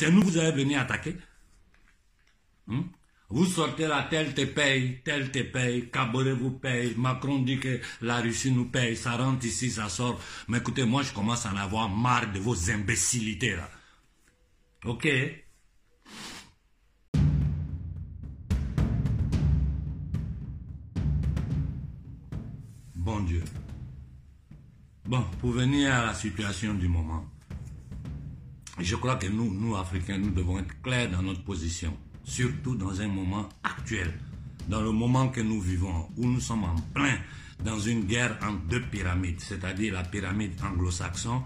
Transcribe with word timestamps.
C'est 0.00 0.10
nous 0.10 0.22
vous 0.22 0.38
allez 0.38 0.52
venir 0.52 0.80
attaquer. 0.80 1.14
Hmm? 2.66 2.84
Vous 3.28 3.44
sortez 3.44 3.86
là, 3.86 4.06
tel 4.08 4.32
te 4.32 4.46
paye, 4.46 5.02
tel 5.04 5.30
te 5.30 5.40
paye, 5.40 5.90
Kabore 5.90 6.34
vous 6.40 6.52
paye, 6.52 6.94
Macron 6.96 7.40
dit 7.40 7.60
que 7.60 7.78
la 8.00 8.22
Russie 8.22 8.50
nous 8.50 8.70
paye, 8.70 8.96
ça 8.96 9.18
rentre 9.18 9.44
ici, 9.44 9.70
ça 9.70 9.90
sort. 9.90 10.18
Mais 10.48 10.56
écoutez, 10.56 10.84
moi 10.84 11.02
je 11.02 11.12
commence 11.12 11.44
à 11.44 11.52
en 11.52 11.56
avoir 11.56 11.90
marre 11.90 12.32
de 12.32 12.38
vos 12.38 12.70
imbécilités 12.70 13.56
là. 13.56 13.68
Ok? 14.86 15.06
Bon 22.94 23.20
Dieu. 23.20 23.44
Bon, 25.04 25.26
pour 25.40 25.50
venir 25.50 25.94
à 25.94 26.06
la 26.06 26.14
situation 26.14 26.72
du 26.72 26.88
moment, 26.88 27.26
je 28.80 28.96
crois 28.96 29.16
que 29.16 29.26
nous, 29.26 29.52
nous 29.52 29.76
Africains, 29.76 30.18
nous 30.18 30.30
devons 30.30 30.58
être 30.58 30.80
clairs 30.82 31.10
dans 31.10 31.22
notre 31.22 31.42
position 31.42 31.96
surtout 32.24 32.76
dans 32.76 33.00
un 33.00 33.08
moment 33.08 33.48
actuel, 33.64 34.12
dans 34.68 34.80
le 34.80 34.92
moment 34.92 35.28
que 35.28 35.40
nous 35.40 35.60
vivons, 35.60 36.08
où 36.16 36.26
nous 36.26 36.40
sommes 36.40 36.64
en 36.64 36.76
plein 36.94 37.16
dans 37.64 37.78
une 37.78 38.04
guerre 38.04 38.38
entre 38.42 38.62
deux 38.68 38.80
pyramides, 38.82 39.40
c'est-à-dire 39.40 39.92
la 39.94 40.04
pyramide 40.04 40.52
anglo-saxon 40.62 41.42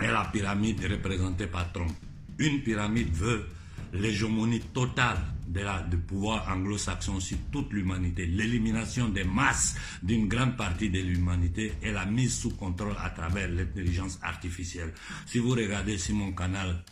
et 0.00 0.06
la 0.06 0.24
pyramide 0.24 0.84
représentée 0.90 1.46
par 1.46 1.70
Trump. 1.72 1.92
Une 2.38 2.62
pyramide 2.62 3.12
veut 3.12 3.46
l'hégémonie 3.92 4.60
totale 4.60 5.18
de 5.46 5.60
la, 5.60 5.82
du 5.82 5.96
pouvoir 5.96 6.48
anglo-saxon 6.48 7.20
sur 7.20 7.38
toute 7.52 7.72
l'humanité, 7.72 8.26
l'élimination 8.26 9.08
des 9.08 9.24
masses 9.24 9.76
d'une 10.02 10.28
grande 10.28 10.56
partie 10.56 10.90
de 10.90 11.00
l'humanité 11.00 11.72
et 11.82 11.92
la 11.92 12.06
mise 12.06 12.38
sous 12.38 12.50
contrôle 12.50 12.94
à 13.02 13.10
travers 13.10 13.48
l'intelligence 13.48 14.18
artificielle. 14.22 14.92
Si 15.26 15.38
vous 15.38 15.50
regardez 15.50 15.98
sur 15.98 16.14
mon 16.14 16.32
canal 16.32 16.82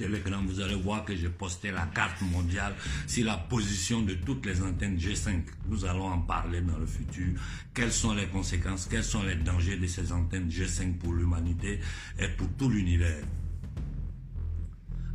Telegram, 0.00 0.42
vous 0.46 0.60
allez 0.60 0.76
voir 0.76 1.04
que 1.04 1.14
j'ai 1.14 1.28
posté 1.28 1.70
la 1.70 1.84
carte 1.86 2.22
mondiale 2.22 2.74
sur 3.06 3.26
la 3.26 3.36
position 3.36 4.00
de 4.00 4.14
toutes 4.14 4.46
les 4.46 4.62
antennes 4.62 4.96
G5. 4.96 5.42
Nous 5.68 5.84
allons 5.84 6.06
en 6.06 6.20
parler 6.20 6.62
dans 6.62 6.78
le 6.78 6.86
futur. 6.86 7.38
Quelles 7.74 7.92
sont 7.92 8.14
les 8.14 8.26
conséquences, 8.28 8.86
quels 8.90 9.04
sont 9.04 9.22
les 9.22 9.34
dangers 9.34 9.76
de 9.76 9.86
ces 9.86 10.10
antennes 10.10 10.48
G5 10.48 10.96
pour 10.96 11.12
l'humanité 11.12 11.80
et 12.18 12.28
pour 12.28 12.48
tout 12.56 12.70
l'univers? 12.70 13.22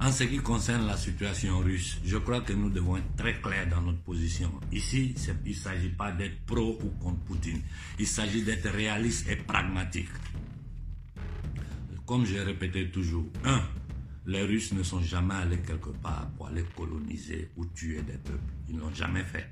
En 0.06 0.12
ce 0.12 0.26
qui 0.26 0.38
concerne 0.38 0.86
la 0.86 0.98
situation 0.98 1.58
russe, 1.62 2.00
je 2.06 2.18
crois 2.18 2.42
que 2.42 2.54
nous 2.54 2.70
devons 2.70 2.98
être 2.98 3.16
très 3.16 3.42
clairs 3.42 3.68
dans 3.68 3.82
notre 3.82 4.04
position. 4.04 4.52
Ici, 4.72 5.16
il 5.44 5.50
ne 5.50 5.56
s'agit 5.56 5.90
pas 5.90 6.12
d'être 6.12 6.46
pro 6.46 6.78
ou 6.80 6.90
contre 7.04 7.22
Poutine. 7.22 7.60
Il 7.98 8.06
s'agit 8.06 8.44
d'être 8.44 8.70
réaliste 8.70 9.28
et 9.28 9.36
pragmatique. 9.36 10.10
Comme 12.06 12.24
j'ai 12.24 12.40
répété 12.42 12.92
toujours, 12.92 13.26
un, 13.46 13.64
les 14.28 14.44
Russes 14.44 14.74
ne 14.74 14.84
sont 14.84 15.02
jamais 15.02 15.34
allés 15.34 15.62
quelque 15.66 15.90
part 15.90 16.30
pour 16.38 16.50
aller 16.50 16.66
coloniser 16.76 17.50
ou 17.56 17.66
tuer 17.66 18.04
des 18.04 18.20
peuples. 18.20 18.54
Ils 18.70 18.78
n'ont 18.78 18.94
jamais 18.94 19.24
fait. 19.24 19.50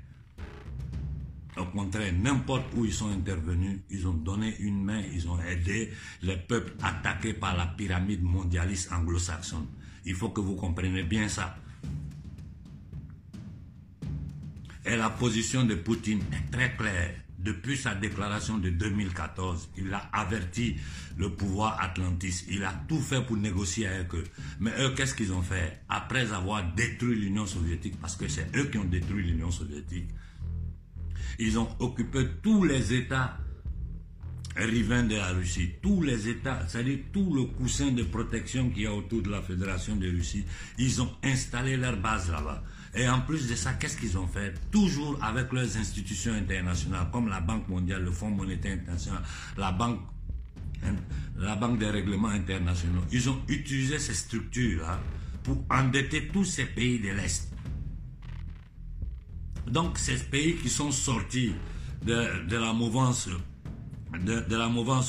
Au 1.56 1.66
contraire, 1.66 2.12
n'importe 2.12 2.66
où 2.74 2.84
ils 2.84 2.92
sont 2.92 3.10
intervenus, 3.10 3.80
ils 3.90 4.06
ont 4.08 4.14
donné 4.14 4.56
une 4.58 4.82
main, 4.82 5.02
ils 5.12 5.28
ont 5.28 5.40
aidé 5.40 5.92
les 6.22 6.36
peuples 6.36 6.74
attaqués 6.82 7.34
par 7.34 7.56
la 7.56 7.66
pyramide 7.66 8.22
mondialiste 8.22 8.92
anglo-saxonne. 8.92 9.66
Il 10.04 10.14
faut 10.14 10.30
que 10.30 10.40
vous 10.40 10.56
compreniez 10.56 11.04
bien 11.04 11.28
ça. 11.28 11.56
Et 14.84 14.96
la 14.96 15.10
position 15.10 15.64
de 15.64 15.76
Poutine 15.76 16.20
est 16.32 16.50
très 16.50 16.76
claire. 16.76 17.14
Depuis 17.38 17.76
sa 17.76 17.94
déclaration 17.94 18.58
de 18.58 18.70
2014, 18.70 19.70
il 19.76 19.92
a 19.92 20.08
averti 20.12 20.76
le 21.18 21.30
pouvoir 21.30 21.80
atlantiste. 21.80 22.46
Il 22.48 22.64
a 22.64 22.72
tout 22.88 23.00
fait 23.00 23.24
pour 23.24 23.36
négocier 23.36 23.86
avec 23.86 24.14
eux. 24.14 24.24
Mais 24.60 24.72
eux, 24.80 24.94
qu'est-ce 24.94 25.14
qu'ils 25.14 25.32
ont 25.32 25.42
fait? 25.42 25.80
Après 25.88 26.32
avoir 26.32 26.64
détruit 26.74 27.16
l'Union 27.16 27.46
soviétique, 27.46 28.00
parce 28.00 28.16
que 28.16 28.28
c'est 28.28 28.54
eux 28.56 28.64
qui 28.64 28.78
ont 28.78 28.84
détruit 28.84 29.24
l'Union 29.24 29.50
soviétique, 29.50 30.08
ils 31.38 31.58
ont 31.58 31.68
occupé 31.78 32.26
tous 32.42 32.64
les 32.64 32.92
États 32.92 33.38
riverains 34.56 35.04
de 35.04 35.16
la 35.16 35.30
Russie, 35.30 35.70
tous 35.82 36.02
les 36.02 36.28
États, 36.28 36.66
c'est-à-dire 36.68 36.98
tout 37.12 37.34
le 37.34 37.44
coussin 37.44 37.90
de 37.90 38.04
protection 38.04 38.70
qu'il 38.70 38.82
y 38.82 38.86
a 38.86 38.94
autour 38.94 39.22
de 39.22 39.30
la 39.30 39.42
Fédération 39.42 39.96
de 39.96 40.08
Russie, 40.08 40.44
ils 40.78 41.02
ont 41.02 41.10
installé 41.24 41.76
leur 41.76 41.96
base 41.96 42.30
là-bas. 42.30 42.62
Et 42.94 43.08
en 43.08 43.20
plus 43.22 43.48
de 43.48 43.56
ça, 43.56 43.72
qu'est-ce 43.72 43.96
qu'ils 43.96 44.16
ont 44.16 44.28
fait? 44.28 44.54
Toujours 44.70 45.18
avec 45.22 45.52
leurs 45.52 45.76
institutions 45.76 46.32
internationales, 46.34 47.08
comme 47.12 47.28
la 47.28 47.40
Banque 47.40 47.68
mondiale, 47.68 48.04
le 48.04 48.12
Fonds 48.12 48.30
monétaire 48.30 48.74
international, 48.74 49.22
la 49.56 49.72
Banque, 49.72 50.00
la 51.38 51.56
banque 51.56 51.78
des 51.78 51.90
règlements 51.90 52.28
internationaux. 52.28 53.02
Ils 53.10 53.28
ont 53.28 53.40
utilisé 53.48 53.98
ces 53.98 54.14
structures-là 54.14 55.00
pour 55.42 55.64
endetter 55.70 56.28
tous 56.28 56.44
ces 56.44 56.66
pays 56.66 57.00
de 57.00 57.08
l'Est. 57.08 57.53
Donc, 59.74 59.98
ces 59.98 60.18
pays 60.18 60.54
qui 60.54 60.68
sont 60.68 60.92
sortis 60.92 61.52
de, 62.06 62.54
la 62.56 62.72
mouvance 62.72 63.28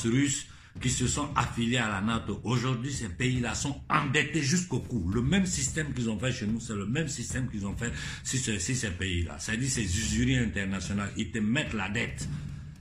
russe 0.06 0.48
qui 0.82 0.90
se 0.90 1.06
sont 1.06 1.28
affiliés 1.36 1.76
à 1.76 1.88
la 1.88 2.00
NATO. 2.00 2.40
Aujourd'hui, 2.42 2.92
ces 2.92 3.08
pays-là 3.10 3.54
sont 3.54 3.80
endettés 3.88 4.42
jusqu'au 4.42 4.80
cou. 4.80 5.08
Le 5.14 5.22
même 5.22 5.46
système 5.46 5.94
qu'ils 5.94 6.10
ont 6.10 6.18
fait 6.18 6.32
chez 6.32 6.48
nous, 6.48 6.58
c'est 6.58 6.74
le 6.74 6.84
même 6.84 7.06
système 7.06 7.48
qu'ils 7.48 7.64
ont 7.64 7.76
fait 7.76 7.92
sur, 8.24 8.60
ces 8.60 8.90
pays-là. 8.90 9.36
C'est-à-dire 9.38 9.70
ces 9.70 9.84
usuriers 9.84 10.40
internationales, 10.40 11.12
ils 11.16 11.30
te 11.30 11.38
mettent 11.38 11.72
la 11.72 11.88
dette. 11.88 12.28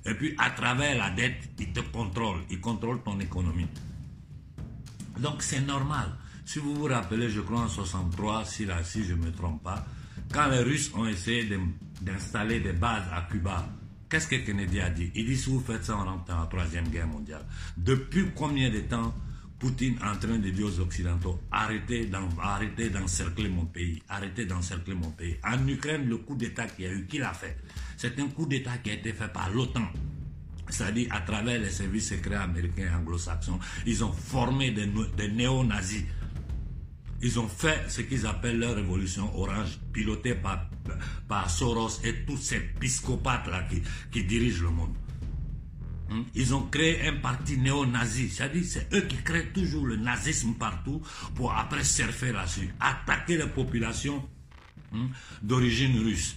Et 0.08 0.16
puis, 0.16 0.34
à 0.40 0.50
travers 0.50 0.98
la 0.98 1.12
dette, 1.12 1.38
ils 1.60 1.72
te 1.72 1.82
contrôlent. 1.82 2.42
Ils 2.50 2.60
contrôlent 2.60 3.04
ton 3.04 3.20
économie. 3.20 3.68
Donc, 5.20 5.44
c'est 5.44 5.62
normal. 5.62 6.18
Si 6.46 6.58
vous 6.58 6.74
vous 6.74 6.86
rappelez, 6.86 7.30
je 7.30 7.42
crois 7.42 7.60
en 7.60 7.70
63, 7.70 8.44
si, 8.44 8.66
là, 8.66 8.84
si 8.84 9.04
je 9.04 9.14
ne 9.14 9.26
me 9.26 9.32
trompe 9.32 9.62
pas, 9.62 9.86
quand 10.36 10.50
les 10.50 10.60
Russes 10.60 10.92
ont 10.94 11.06
essayé 11.06 11.50
d'installer 12.02 12.60
des 12.60 12.74
bases 12.74 13.08
à 13.12 13.22
Cuba, 13.32 13.66
Qu'est-ce 14.08 14.28
que 14.28 14.36
Kennedy 14.36 14.80
a 14.80 14.90
dit? 14.92 15.12
Il 15.16 15.26
dit 15.26 15.36
si 15.36 15.50
vous 15.50 15.60
faites 15.60 15.84
ça, 15.84 15.98
on 15.98 16.06
rentre 16.06 16.26
dans 16.26 16.40
la 16.40 16.46
troisième 16.46 16.88
guerre 16.90 17.08
mondiale. 17.08 17.44
Depuis 17.76 18.26
combien 18.36 18.70
de 18.70 18.82
temps 18.82 19.14
Poutine 19.58 19.96
est 19.96 20.06
en 20.06 20.16
train 20.16 20.38
de 20.38 20.50
dire 20.52 20.68
aux 20.68 20.80
Occidentaux 20.80 21.40
arrêtez 21.52 22.06
d'encercler 22.06 23.50
mon 23.50 23.66
pays, 23.66 24.04
arrêtez 24.08 24.46
d'encercler 24.46 24.94
mon 24.94 25.10
pays. 25.10 25.38
En 25.44 25.68
Ukraine, 25.68 26.08
le 26.08 26.18
coup 26.18 26.36
d'État 26.36 26.68
qu'il 26.68 26.86
y 26.86 26.88
a 26.88 26.92
eu, 26.92 27.08
qui 27.08 27.18
l'a 27.18 27.34
fait? 27.34 27.58
C'est 27.98 28.20
un 28.20 28.28
coup 28.28 28.46
d'État 28.46 28.78
qui 28.78 28.92
a 28.92 28.94
été 28.94 29.12
fait 29.12 29.34
par 29.34 29.50
l'OTAN. 29.50 29.88
C'est-à-dire 30.70 31.08
à 31.12 31.22
travers 31.22 31.60
les 31.60 31.72
services 31.72 32.10
secrets 32.10 32.36
américains 32.36 32.90
et 32.92 32.96
anglo-saxons, 32.96 33.60
ils 33.88 34.04
ont 34.04 34.12
formé 34.14 34.72
des, 34.72 34.88
des 35.18 35.32
néo-nazis 35.32 36.04
ils 37.22 37.40
ont 37.40 37.48
fait 37.48 37.90
ce 37.90 38.02
qu'ils 38.02 38.26
appellent 38.26 38.60
leur 38.60 38.76
révolution 38.76 39.38
orange, 39.38 39.80
pilotée 39.94 40.36
par, 40.36 41.50
Soros 41.50 42.00
et 42.04 42.26
tous 42.26 42.38
ces 42.38 42.60
psychopathes-là 42.80 43.64
qui, 43.64 43.82
qui 44.12 44.24
dirigent 44.24 44.64
le 44.64 44.70
monde. 44.70 44.94
Hmm? 46.10 46.22
Ils 46.36 46.54
ont 46.54 46.64
créé 46.68 47.08
un 47.08 47.16
parti 47.16 47.58
néo-nazi, 47.58 48.30
c'est-à-dire 48.30 48.64
c'est 48.66 48.94
eux 48.94 49.02
qui 49.02 49.18
créent 49.18 49.52
toujours 49.52 49.88
le 49.88 49.96
nazisme 49.96 50.54
partout 50.54 51.02
pour 51.34 51.54
après 51.54 51.84
surfer 51.84 52.32
là-dessus, 52.32 52.74
attaquer 52.80 53.38
les 53.38 53.48
populations 53.48 54.24
hmm, 54.92 55.08
d'origine 55.42 55.98
russe. 56.04 56.36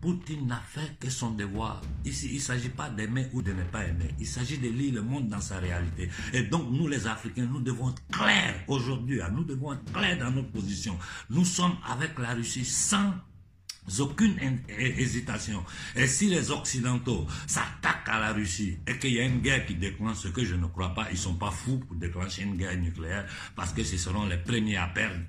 Poutine 0.00 0.46
n'a 0.46 0.62
fait 0.66 0.96
que 1.00 1.10
son 1.10 1.32
devoir. 1.32 1.80
Ici, 2.04 2.28
il 2.30 2.36
ne 2.36 2.40
s'agit 2.40 2.68
pas 2.68 2.88
d'aimer 2.88 3.26
ou 3.32 3.42
de 3.42 3.52
ne 3.52 3.64
pas 3.64 3.84
aimer. 3.84 4.14
Il 4.20 4.26
s'agit 4.26 4.58
de 4.58 4.68
lire 4.68 4.94
le 4.94 5.02
monde 5.02 5.28
dans 5.28 5.40
sa 5.40 5.58
réalité. 5.58 6.08
Et 6.32 6.42
donc, 6.42 6.70
nous, 6.70 6.86
les 6.86 7.06
Africains, 7.06 7.46
nous 7.46 7.60
devons 7.60 7.90
être 7.90 8.02
clairs 8.12 8.62
aujourd'hui. 8.68 9.20
Nous 9.32 9.44
devons 9.44 9.72
être 9.72 9.92
clairs 9.92 10.18
dans 10.18 10.30
notre 10.30 10.50
position. 10.52 10.96
Nous 11.30 11.44
sommes 11.44 11.76
avec 11.86 12.18
la 12.18 12.34
Russie 12.34 12.64
sans 12.64 13.12
aucune 14.00 14.36
hésitation. 14.78 15.64
Et 15.96 16.06
si 16.06 16.28
les 16.28 16.50
Occidentaux 16.50 17.26
s'attaquent 17.46 18.08
à 18.08 18.20
la 18.20 18.32
Russie 18.32 18.78
et 18.86 18.98
qu'il 18.98 19.12
y 19.14 19.20
a 19.20 19.24
une 19.24 19.40
guerre 19.40 19.64
qui 19.66 19.74
déclenche, 19.74 20.18
ce 20.18 20.28
que 20.28 20.44
je 20.44 20.54
ne 20.54 20.66
crois 20.66 20.94
pas, 20.94 21.06
ils 21.10 21.14
ne 21.14 21.18
sont 21.18 21.34
pas 21.34 21.50
fous 21.50 21.78
pour 21.78 21.96
déclencher 21.96 22.42
une 22.42 22.56
guerre 22.56 22.76
nucléaire 22.76 23.26
parce 23.56 23.72
que 23.72 23.82
ce 23.82 23.96
seront 23.96 24.26
les 24.26 24.36
premiers 24.38 24.76
à 24.76 24.86
perdre 24.88 25.20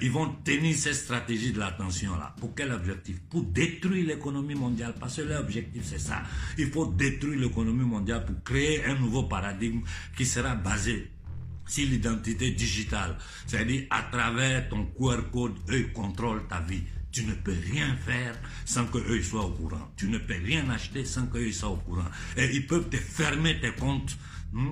ils 0.00 0.10
vont 0.10 0.34
tenir 0.44 0.76
cette 0.76 0.94
stratégie 0.94 1.52
de 1.52 1.58
l'attention-là. 1.58 2.34
Pour 2.38 2.54
quel 2.54 2.72
objectif? 2.72 3.20
Pour 3.30 3.42
détruire 3.42 4.06
l'économie 4.06 4.54
mondiale. 4.54 4.94
Parce 4.98 5.16
que 5.16 5.22
leur 5.22 5.40
objectif, 5.40 5.82
c'est 5.84 5.98
ça. 5.98 6.22
Il 6.58 6.70
faut 6.70 6.86
détruire 6.86 7.40
l'économie 7.40 7.84
mondiale 7.84 8.24
pour 8.24 8.42
créer 8.42 8.84
un 8.84 8.94
nouveau 8.94 9.24
paradigme 9.24 9.80
qui 10.16 10.26
sera 10.26 10.54
basé 10.54 11.10
sur 11.66 11.86
l'identité 11.86 12.50
digitale. 12.50 13.16
C'est-à-dire, 13.46 13.84
à 13.90 14.02
travers 14.02 14.68
ton 14.68 14.86
QR 14.86 15.22
code, 15.32 15.54
eux 15.70 15.88
contrôlent 15.92 16.46
ta 16.48 16.60
vie. 16.60 16.82
Tu 17.10 17.24
ne 17.24 17.34
peux 17.34 17.54
rien 17.70 17.94
faire 18.04 18.34
sans 18.64 18.86
qu'eux 18.86 19.22
soient 19.22 19.44
au 19.44 19.50
courant. 19.50 19.92
Tu 19.96 20.08
ne 20.08 20.18
peux 20.18 20.34
rien 20.44 20.68
acheter 20.70 21.04
sans 21.04 21.26
qu'eux 21.26 21.52
soient 21.52 21.70
au 21.70 21.76
courant. 21.76 22.10
Et 22.36 22.50
ils 22.52 22.66
peuvent 22.66 22.88
te 22.88 22.96
fermer 22.96 23.60
tes 23.60 23.72
comptes. 23.72 24.16
Hmm, 24.52 24.70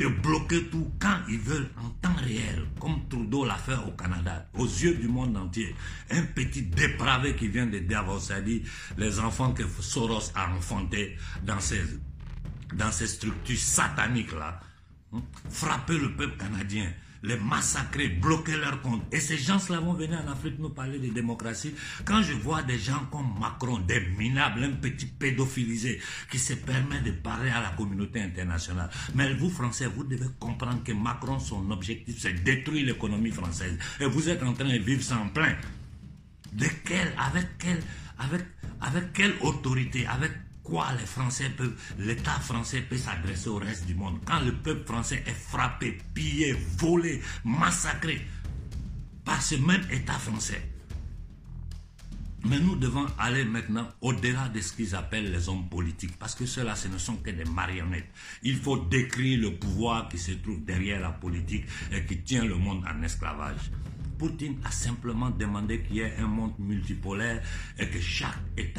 de 0.00 0.08
bloquer 0.08 0.64
tout 0.68 0.90
quand 0.98 1.18
ils 1.28 1.38
veulent 1.38 1.68
en 1.76 1.90
temps 2.00 2.16
réel, 2.24 2.64
comme 2.80 3.06
Trudeau 3.08 3.44
l'a 3.44 3.56
fait 3.56 3.76
au 3.86 3.90
Canada, 3.90 4.48
aux 4.54 4.64
yeux 4.64 4.94
du 4.94 5.08
monde 5.08 5.36
entier. 5.36 5.74
Un 6.10 6.22
petit 6.22 6.62
dépravé 6.62 7.36
qui 7.36 7.48
vient 7.48 7.66
de 7.66 7.80
Davos, 7.80 8.18
c'est-à-dire 8.20 8.62
les 8.96 9.20
enfants 9.20 9.52
que 9.52 9.62
Soros 9.80 10.32
a 10.34 10.50
enfantés 10.54 11.18
dans 11.44 11.60
ces, 11.60 13.06
structures 13.06 13.58
sataniques-là, 13.58 14.60
hein, 15.12 15.20
le 15.88 16.16
peuple 16.16 16.38
canadien, 16.38 16.90
les 17.22 17.36
massacrer, 17.36 18.08
bloquer 18.08 18.56
leurs 18.56 18.80
comptes. 18.82 19.02
Et 19.12 19.20
ces 19.20 19.36
gens-là 19.36 19.80
vont 19.80 19.94
venir 19.94 20.22
en 20.26 20.30
Afrique 20.30 20.58
nous 20.58 20.70
parler 20.70 20.98
de 20.98 21.08
démocratie. 21.08 21.74
Quand 22.04 22.22
je 22.22 22.32
vois 22.32 22.62
des 22.62 22.78
gens 22.78 23.06
comme 23.10 23.38
Macron, 23.38 23.78
des 23.80 24.00
minables, 24.18 24.64
un 24.64 24.72
petit 24.72 25.06
pédophilisé, 25.06 26.00
qui 26.30 26.38
se 26.38 26.54
permet 26.54 27.00
de 27.00 27.12
parler 27.12 27.50
à 27.50 27.60
la 27.60 27.70
communauté 27.70 28.22
internationale. 28.22 28.90
Mais 29.14 29.32
vous, 29.34 29.50
Français, 29.50 29.86
vous 29.86 30.04
devez 30.04 30.28
comprendre 30.38 30.82
que 30.82 30.92
Macron, 30.92 31.38
son 31.38 31.70
objectif, 31.70 32.16
c'est 32.18 32.42
détruire 32.42 32.86
l'économie 32.86 33.30
française. 33.30 33.78
Et 34.00 34.06
vous 34.06 34.28
êtes 34.28 34.42
en 34.42 34.52
train 34.52 34.68
de 34.68 34.78
vivre 34.78 35.02
sans 35.02 35.28
plein. 35.28 35.54
De 36.52 36.66
quelle, 36.84 37.12
avec 37.18 37.58
quelle, 37.58 37.82
avec, 38.18 38.42
avec 38.80 39.12
quelle 39.12 39.34
autorité, 39.42 40.06
avec 40.06 40.32
quoi 40.62 40.88
les 40.98 41.06
Français 41.06 41.50
peuvent, 41.50 41.74
l'État 41.98 42.38
français 42.40 42.82
peut 42.82 42.98
s'adresser 42.98 43.48
au 43.48 43.56
reste 43.56 43.86
du 43.86 43.94
monde? 43.94 44.18
Quand 44.24 44.40
le 44.40 44.52
peuple 44.52 44.86
français 44.86 45.22
est 45.26 45.32
frappé, 45.32 45.98
pillé, 46.14 46.56
volé, 46.78 47.20
massacré 47.44 48.26
par 49.24 49.42
ce 49.42 49.56
même 49.56 49.82
État 49.90 50.18
français. 50.18 50.62
Mais 52.44 52.58
nous 52.58 52.74
devons 52.76 53.06
aller 53.18 53.44
maintenant 53.44 53.86
au-delà 54.00 54.48
de 54.48 54.60
ce 54.60 54.72
qu'ils 54.72 54.94
appellent 54.94 55.30
les 55.30 55.48
hommes 55.50 55.68
politiques, 55.68 56.18
parce 56.18 56.34
que 56.34 56.46
ceux-là, 56.46 56.74
ce 56.74 56.88
ne 56.88 56.96
sont 56.96 57.16
que 57.16 57.30
des 57.30 57.44
marionnettes. 57.44 58.08
Il 58.42 58.56
faut 58.56 58.78
décrire 58.78 59.40
le 59.40 59.56
pouvoir 59.56 60.08
qui 60.08 60.16
se 60.16 60.32
trouve 60.32 60.64
derrière 60.64 61.00
la 61.00 61.10
politique 61.10 61.66
et 61.92 62.04
qui 62.06 62.18
tient 62.22 62.44
le 62.44 62.56
monde 62.56 62.82
en 62.88 63.02
esclavage. 63.02 63.70
Poutine 64.16 64.56
a 64.64 64.70
simplement 64.70 65.30
demandé 65.30 65.82
qu'il 65.82 65.96
y 65.96 66.00
ait 66.00 66.16
un 66.18 66.26
monde 66.26 66.54
multipolaire 66.58 67.42
et 67.78 67.88
que 67.88 68.00
chaque 68.00 68.38
État 68.56 68.69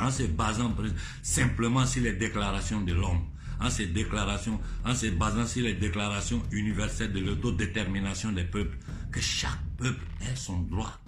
en 0.00 0.10
se 0.10 0.24
basant 0.24 0.74
simplement 1.22 1.86
sur 1.86 2.02
les 2.02 2.12
déclarations 2.12 2.80
de 2.80 2.92
l'homme, 2.92 3.24
en 3.60 3.70
se, 3.70 3.82
déclarations, 3.82 4.60
en 4.84 4.94
se 4.94 5.06
basant 5.06 5.46
sur 5.46 5.62
les 5.62 5.74
déclarations 5.74 6.42
universelles 6.52 7.12
de 7.12 7.20
l'autodétermination 7.20 8.32
des 8.32 8.44
peuples, 8.44 8.76
que 9.10 9.20
chaque 9.20 9.62
peuple 9.78 10.04
ait 10.22 10.36
son 10.36 10.60
droit 10.60 11.00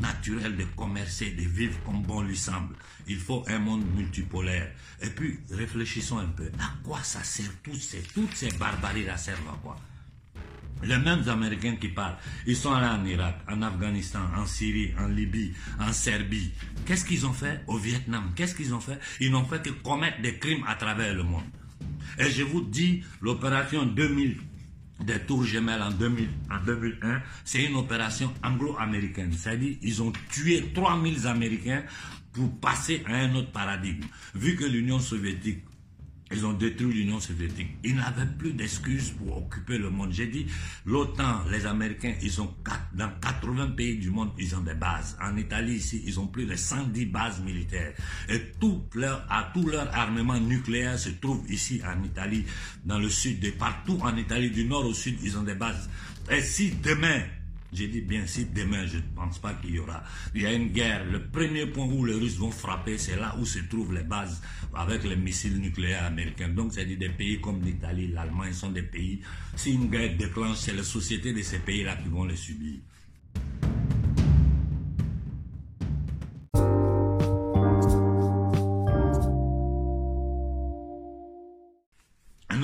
naturel 0.00 0.56
de 0.56 0.64
commercer, 0.76 1.30
de 1.32 1.42
vivre 1.42 1.78
comme 1.84 2.02
bon 2.02 2.22
lui 2.22 2.36
semble. 2.36 2.74
Il 3.06 3.18
faut 3.18 3.44
un 3.48 3.58
monde 3.58 3.84
multipolaire. 3.94 4.72
Et 5.02 5.10
puis, 5.10 5.38
réfléchissons 5.50 6.18
un 6.18 6.26
peu. 6.26 6.50
À 6.58 6.72
quoi 6.82 7.02
ça 7.02 7.22
sert 7.22 7.50
ces, 7.78 8.02
toutes 8.14 8.34
ces 8.34 8.50
barbaries-là 8.58 9.16
servent 9.16 9.48
à 9.48 9.58
quoi? 9.62 9.76
Les 10.84 10.98
mêmes 10.98 11.28
Américains 11.28 11.76
qui 11.76 11.88
parlent, 11.88 12.16
ils 12.46 12.56
sont 12.56 12.72
allés 12.72 12.86
en 12.86 13.04
Irak, 13.04 13.38
en 13.50 13.62
Afghanistan, 13.62 14.20
en 14.36 14.46
Syrie, 14.46 14.92
en 14.98 15.08
Libye, 15.08 15.52
en 15.80 15.92
Serbie. 15.92 16.52
Qu'est-ce 16.86 17.04
qu'ils 17.04 17.26
ont 17.26 17.32
fait 17.32 17.62
au 17.66 17.76
Vietnam? 17.76 18.32
Qu'est-ce 18.34 18.54
qu'ils 18.54 18.74
ont 18.74 18.80
fait? 18.80 18.98
Ils 19.20 19.30
n'ont 19.30 19.44
fait 19.44 19.62
que 19.62 19.70
commettre 19.70 20.20
des 20.20 20.38
crimes 20.38 20.64
à 20.66 20.74
travers 20.74 21.14
le 21.14 21.22
monde. 21.22 21.44
Et 22.18 22.30
je 22.30 22.42
vous 22.42 22.62
dis, 22.62 23.02
l'opération 23.20 23.84
2000 23.86 24.36
des 25.00 25.18
tours 25.20 25.44
gemelles 25.44 25.82
en, 25.82 25.90
2000, 25.90 26.28
en 26.50 26.64
2001, 26.64 27.22
c'est 27.44 27.64
une 27.64 27.76
opération 27.76 28.32
anglo-américaine. 28.44 29.32
C'est-à-dire 29.32 29.76
ils 29.82 30.02
ont 30.02 30.12
tué 30.30 30.72
3000 30.72 31.26
Américains 31.26 31.82
pour 32.32 32.58
passer 32.60 33.02
à 33.06 33.16
un 33.16 33.34
autre 33.34 33.50
paradigme. 33.52 34.04
Vu 34.34 34.56
que 34.56 34.64
l'Union 34.64 34.98
soviétique 34.98 35.64
ils 36.32 36.46
ont 36.46 36.52
détruit 36.54 36.92
l'Union 36.94 37.20
soviétique. 37.20 37.68
Ils 37.84 37.96
n'avaient 37.96 38.30
plus 38.38 38.52
d'excuses 38.52 39.10
pour 39.10 39.36
occuper 39.36 39.78
le 39.78 39.90
monde. 39.90 40.12
J'ai 40.12 40.26
dit, 40.26 40.46
l'OTAN, 40.86 41.44
les 41.50 41.66
Américains, 41.66 42.14
ils 42.22 42.40
ont 42.40 42.54
dans 42.94 43.10
80 43.20 43.68
pays 43.76 43.98
du 43.98 44.10
monde, 44.10 44.30
ils 44.38 44.56
ont 44.56 44.60
des 44.60 44.74
bases. 44.74 45.16
En 45.22 45.36
Italie, 45.36 45.74
ici, 45.74 46.02
ils 46.06 46.18
ont 46.18 46.26
plus 46.26 46.46
de 46.46 46.56
110 46.56 47.06
bases 47.06 47.40
militaires. 47.42 47.92
Et 48.28 48.40
tout 48.58 48.84
leur, 48.94 49.26
tout 49.52 49.66
leur 49.68 49.94
armement 49.94 50.40
nucléaire 50.40 50.98
se 50.98 51.10
trouve 51.10 51.44
ici 51.50 51.80
en 51.86 52.02
Italie, 52.02 52.44
dans 52.84 52.98
le 52.98 53.10
sud, 53.10 53.44
et 53.44 53.52
partout 53.52 53.98
en 54.00 54.16
Italie, 54.16 54.50
du 54.50 54.64
nord 54.64 54.86
au 54.86 54.94
sud, 54.94 55.18
ils 55.22 55.36
ont 55.36 55.42
des 55.42 55.54
bases. 55.54 55.88
Et 56.30 56.40
si 56.40 56.70
demain, 56.82 57.20
j'ai 57.74 57.88
dit 57.88 58.00
bien 58.00 58.26
si 58.26 58.46
demain, 58.46 58.86
je 58.86 58.98
ne 58.98 59.02
pense 59.14 59.38
pas 59.38 59.54
qu'il 59.54 59.74
y 59.74 59.78
aura. 59.78 60.02
Il 60.34 60.42
y 60.42 60.46
a 60.46 60.52
une 60.52 60.68
guerre. 60.68 61.04
Le 61.04 61.28
premier 61.28 61.66
point 61.66 61.86
où 61.86 62.04
les 62.04 62.14
Russes 62.14 62.36
vont 62.38 62.50
frapper, 62.50 62.98
c'est 62.98 63.16
là 63.16 63.34
où 63.38 63.44
se 63.44 63.58
trouvent 63.60 63.92
les 63.92 64.04
bases 64.04 64.40
avec 64.74 65.04
les 65.04 65.16
missiles 65.16 65.58
nucléaires 65.58 66.04
américains. 66.04 66.48
Donc, 66.48 66.72
c'est-à-dire 66.72 66.98
des 66.98 67.10
pays 67.10 67.40
comme 67.40 67.62
l'Italie, 67.62 68.08
l'Allemagne 68.08 68.52
sont 68.52 68.70
des 68.70 68.82
pays. 68.82 69.20
Si 69.56 69.72
une 69.72 69.90
guerre 69.90 70.16
déclenche, 70.16 70.58
c'est 70.58 70.74
les 70.74 70.84
sociétés 70.84 71.32
de 71.32 71.42
ces 71.42 71.58
pays-là 71.58 71.96
qui 71.96 72.08
vont 72.08 72.24
les 72.24 72.36
subir. 72.36 72.78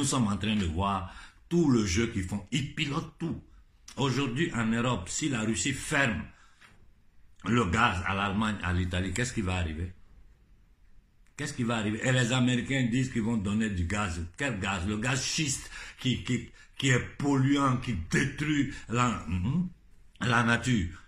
nous 0.01 0.07
sommes 0.07 0.29
en 0.29 0.37
train 0.39 0.57
de 0.57 0.65
voir 0.65 1.13
tout 1.51 1.71
le 1.71 1.85
jeu 1.85 2.07
qu'ils 2.07 2.25
font. 2.25 2.43
Ils 2.53 2.75
pilotent 2.75 3.13
tout. 3.19 3.39
Aujourd'hui, 3.97 4.53
en 4.55 4.67
Europe, 4.67 5.09
si 5.09 5.29
la 5.29 5.41
Russie 5.41 5.73
ferme 5.73 6.23
le 7.45 7.65
gaz 7.67 8.03
à 8.07 8.15
l'Allemagne, 8.15 8.57
à 8.63 8.73
l'Italie, 8.73 9.13
qu'est-ce 9.13 9.33
qui 9.33 9.41
va 9.43 9.57
arriver? 9.57 9.93
Qu'est-ce 11.37 11.55
qui 11.55 11.65
va 11.65 11.79
arriver? 11.79 12.01
Et 12.07 12.13
les 12.13 12.33
Américains 12.33 12.87
disent 12.91 13.11
qu'ils 13.11 13.23
vont 13.23 13.37
donner 13.37 13.71
du 13.71 13.85
gaz. 13.85 14.21
Quel 14.37 14.61
gaz? 14.61 14.87
Le 14.87 14.99
gaz 14.99 15.23
schiste 15.23 15.71
qui, 15.99 16.23
qui, 16.23 16.89
est 16.89 16.99
polluant, 17.19 17.79
qui 17.79 17.95
détruit 18.11 18.73
la, 18.89 19.25
hmm, 19.27 19.69
la 20.21 20.43
nature. 20.43 21.03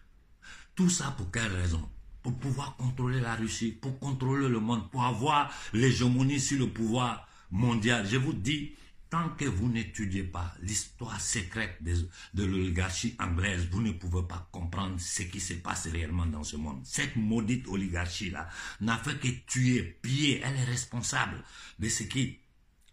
Tout 0.75 0.89
ça 0.89 1.15
pour 1.17 1.31
quelle 1.31 1.53
raison? 1.53 1.87
Pour 2.23 2.39
pouvoir 2.39 2.77
contrôler 2.77 3.21
la 3.21 3.35
Russie, 3.35 3.73
pour 3.73 3.99
contrôler 3.99 4.49
le 4.49 4.61
monde, 4.61 4.91
pour 4.91 5.05
avoir 5.05 5.53
l'hégémonie 5.75 6.41
sur 6.41 6.59
le 6.59 6.69
pouvoir 6.69 7.29
mondial. 7.51 8.07
Je 8.09 8.17
vous 8.17 8.33
dis, 8.33 8.73
Tant 9.13 9.29
que 9.37 9.45
vous 9.45 9.69
n'étudiez 9.69 10.23
pas 10.23 10.55
l'histoire 10.63 11.21
secrète 11.21 11.77
de, 11.83 12.47
l'oligarchie 12.47 13.15
anglaise, 13.21 13.69
vous 13.71 13.83
ne 13.83 13.93
pouvez 13.93 14.27
pas 14.27 14.49
comprendre 14.51 14.99
ce 14.99 15.25
qui 15.25 15.39
se 15.39 15.53
passe 15.53 15.87
réellement 15.89 16.25
dans 16.25 16.45
ce 16.45 16.57
monde. 16.57 16.81
Cette 16.85 17.17
maudite 17.17 17.69
oligarchie-là 17.69 18.49
n'a 18.81 18.97
fait 18.97 19.21
que 19.21 19.29
tuer, 19.47 19.83
piller. 20.01 20.41
Elle 20.43 20.57
est 20.57 20.65
responsable 20.65 21.45
de 21.79 21.91
ce 21.91 22.05
qui 22.05 22.39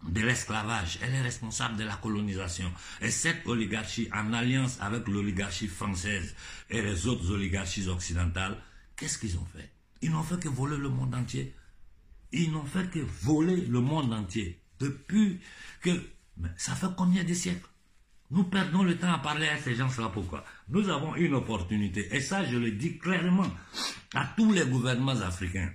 de 0.09 0.19
l'esclavage, 0.19 0.99
elle 1.01 1.13
est 1.15 1.21
responsable 1.21 1.77
de 1.77 1.85
la 1.85 1.95
colonisation. 1.95 2.69
Et 2.99 3.11
cette 3.11 3.47
oligarchie, 3.47 4.09
en 4.13 4.33
alliance 4.33 4.77
avec 4.81 5.07
l'oligarchie 5.07 5.69
française 5.69 6.35
et 6.69 6.81
les 6.81 7.07
autres 7.07 7.31
oligarchies 7.31 7.87
occidentales, 7.87 8.61
qu'est-ce 8.97 9.17
qu'ils 9.19 9.37
ont 9.37 9.47
fait? 9.55 9.71
Ils 10.01 10.11
n'ont 10.11 10.23
fait 10.23 10.41
que 10.41 10.49
voler 10.49 10.75
le 10.75 10.89
monde 10.89 11.15
entier. 11.15 11.55
Ils 12.33 12.51
n'ont 12.51 12.65
fait 12.65 12.89
que 12.89 12.99
voler 12.99 13.61
le 13.67 13.79
monde 13.79 14.11
entier. 14.11 14.59
Depuis 14.79 15.39
que... 15.81 15.91
Ça 16.55 16.73
fait 16.73 16.87
combien 16.95 17.23
de 17.23 17.33
siècles? 17.33 17.67
Nous 18.31 18.43
perdons 18.43 18.83
le 18.83 18.95
temps 18.97 19.11
à 19.11 19.17
parler 19.17 19.47
à 19.47 19.57
ces 19.57 19.75
gens-là. 19.75 20.09
Pourquoi? 20.13 20.45
Nous 20.69 20.87
avons 20.89 21.15
une 21.15 21.33
opportunité. 21.33 22.15
Et 22.15 22.21
ça, 22.21 22.45
je 22.45 22.57
le 22.57 22.71
dis 22.71 22.97
clairement 22.97 23.51
à 24.13 24.25
tous 24.37 24.53
les 24.53 24.65
gouvernements 24.65 25.19
africains. 25.21 25.73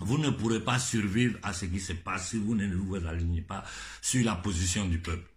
Vous 0.00 0.18
ne 0.18 0.30
pourrez 0.30 0.60
pas 0.60 0.78
survivre 0.78 1.38
à 1.42 1.52
ce 1.52 1.66
qui 1.66 1.78
se 1.78 1.92
passe 1.92 2.30
si 2.30 2.38
vous 2.38 2.54
ne 2.54 2.74
vous 2.74 2.96
alignez 2.96 3.42
pas 3.42 3.62
sur 4.00 4.24
la 4.24 4.34
position 4.36 4.86
du 4.88 4.98
peuple. 4.98 5.30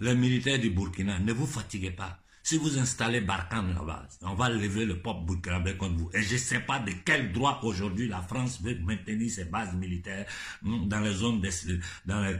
Les 0.00 0.14
militaires 0.14 0.58
du 0.58 0.70
Burkina, 0.70 1.18
ne 1.20 1.32
vous 1.32 1.46
fatiguez 1.46 1.92
pas. 1.92 2.18
Si 2.42 2.56
vous 2.56 2.78
installez 2.78 3.20
Barkhane 3.20 3.74
là-bas, 3.74 4.08
on 4.22 4.34
va 4.34 4.48
lever 4.48 4.86
le 4.86 5.00
peuple 5.00 5.26
burkinabé 5.26 5.76
contre 5.76 5.96
vous. 5.96 6.10
Et 6.14 6.22
je 6.22 6.32
ne 6.32 6.38
sais 6.38 6.60
pas 6.60 6.78
de 6.80 6.92
quel 7.04 7.32
droit 7.32 7.60
aujourd'hui 7.62 8.08
la 8.08 8.22
France 8.22 8.60
veut 8.62 8.78
maintenir 8.80 9.30
ses 9.30 9.44
bases 9.44 9.74
militaires 9.74 10.26
hmm, 10.62 10.88
dans 10.88 11.00
les 11.00 11.12
zones 11.12 11.40
des, 11.40 11.50
dans 12.06 12.22
les 12.22 12.36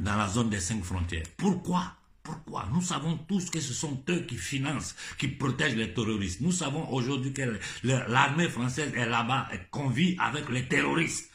dans 0.00 0.16
la 0.16 0.28
zone 0.28 0.50
des 0.50 0.60
cinq 0.60 0.82
frontières. 0.82 1.26
Pourquoi? 1.36 1.94
Pourquoi? 2.22 2.68
Nous 2.72 2.82
savons 2.82 3.16
tous 3.28 3.50
que 3.50 3.60
ce 3.60 3.74
sont 3.74 4.02
eux 4.08 4.20
qui 4.20 4.36
financent, 4.36 4.94
qui 5.18 5.28
protègent 5.28 5.76
les 5.76 5.92
terroristes. 5.92 6.40
Nous 6.40 6.52
savons 6.52 6.88
aujourd'hui 6.90 7.32
que 7.32 7.58
l'armée 7.82 8.48
française 8.48 8.92
est 8.94 9.06
là-bas 9.06 9.48
vit 9.90 10.16
avec 10.20 10.48
les 10.48 10.68
terroristes. 10.68 11.30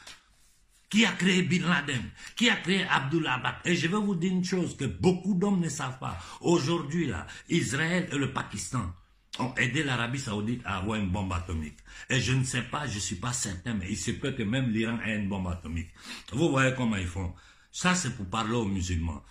Qui 0.89 1.05
a 1.05 1.11
créé 1.11 1.41
Bin 1.41 1.67
Laden? 1.67 2.01
Qui 2.37 2.49
a 2.49 2.55
créé 2.55 2.85
Abdullah 2.89 3.33
Abad 3.33 3.55
Et 3.65 3.75
je 3.75 3.87
vais 3.87 3.97
vous 3.97 4.15
dire 4.15 4.31
une 4.31 4.45
chose 4.45 4.77
que 4.77 4.85
beaucoup 4.85 5.33
d'hommes 5.33 5.59
ne 5.59 5.67
savent 5.67 5.99
pas. 5.99 6.17
Aujourd'hui, 6.39 7.07
là, 7.07 7.27
Israël 7.49 8.07
et 8.09 8.17
le 8.17 8.31
Pakistan 8.31 8.93
ont 9.39 9.53
aidé 9.55 9.83
l'Arabie 9.83 10.19
Saoudite 10.19 10.61
à 10.63 10.77
avoir 10.77 10.97
une 10.97 11.09
bombe 11.09 11.33
atomique. 11.33 11.77
Et 12.09 12.21
je 12.21 12.31
ne 12.31 12.45
sais 12.45 12.61
pas, 12.61 12.87
je 12.87 12.95
ne 12.95 12.99
suis 13.01 13.17
pas 13.17 13.33
certain, 13.33 13.73
mais 13.73 13.87
il 13.89 13.97
se 13.97 14.11
peut 14.11 14.31
que 14.31 14.43
même 14.43 14.69
l'Iran 14.69 14.97
ait 15.05 15.17
une 15.17 15.27
bombe 15.27 15.47
atomique. 15.49 15.89
Vous 16.31 16.49
voyez 16.49 16.73
comment 16.73 16.95
ils 16.95 17.05
font. 17.05 17.33
Ça, 17.71 17.95
c'est 17.95 18.15
pour 18.15 18.25
parler 18.25 18.55
aux 18.55 18.65
musulmans. 18.65 19.23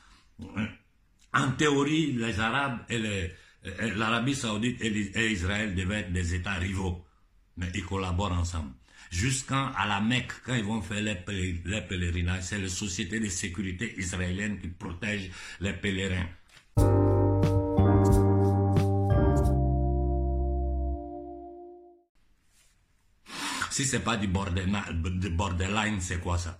En 1.33 1.53
théorie, 1.53 2.13
les 2.13 2.41
Arabes 2.41 2.79
et 2.89 3.31
l'Arabie 3.97 4.35
saoudite 4.35 4.81
et, 4.83 5.33
Israël 5.33 5.75
devaient 5.75 6.01
être 6.01 6.13
des 6.13 6.35
États 6.35 6.55
rivaux. 6.55 7.05
Mais 7.57 7.71
ils 7.75 7.85
collaborent 7.85 8.33
ensemble. 8.33 8.73
Jusqu'à 9.11 9.73
la 9.87 10.01
Mecque, 10.01 10.33
quand 10.45 10.55
ils 10.55 10.65
vont 10.65 10.83
faire 10.83 11.01
les, 11.01 11.15
pèlerinages, 11.15 12.43
c'est 12.43 12.59
la 12.59 12.69
société 12.69 13.21
de 13.21 13.29
sécurité 13.29 13.95
israélienne 13.99 14.59
qui 14.61 14.69
protège 14.69 15.31
les 15.61 15.73
pèlerins. 15.73 16.29
Si 23.71 23.85
c'est 23.85 24.01
pas 24.01 24.17
du 24.17 24.27
borderline, 24.29 26.01
c'est 26.01 26.19
quoi 26.19 26.39
ça? 26.39 26.59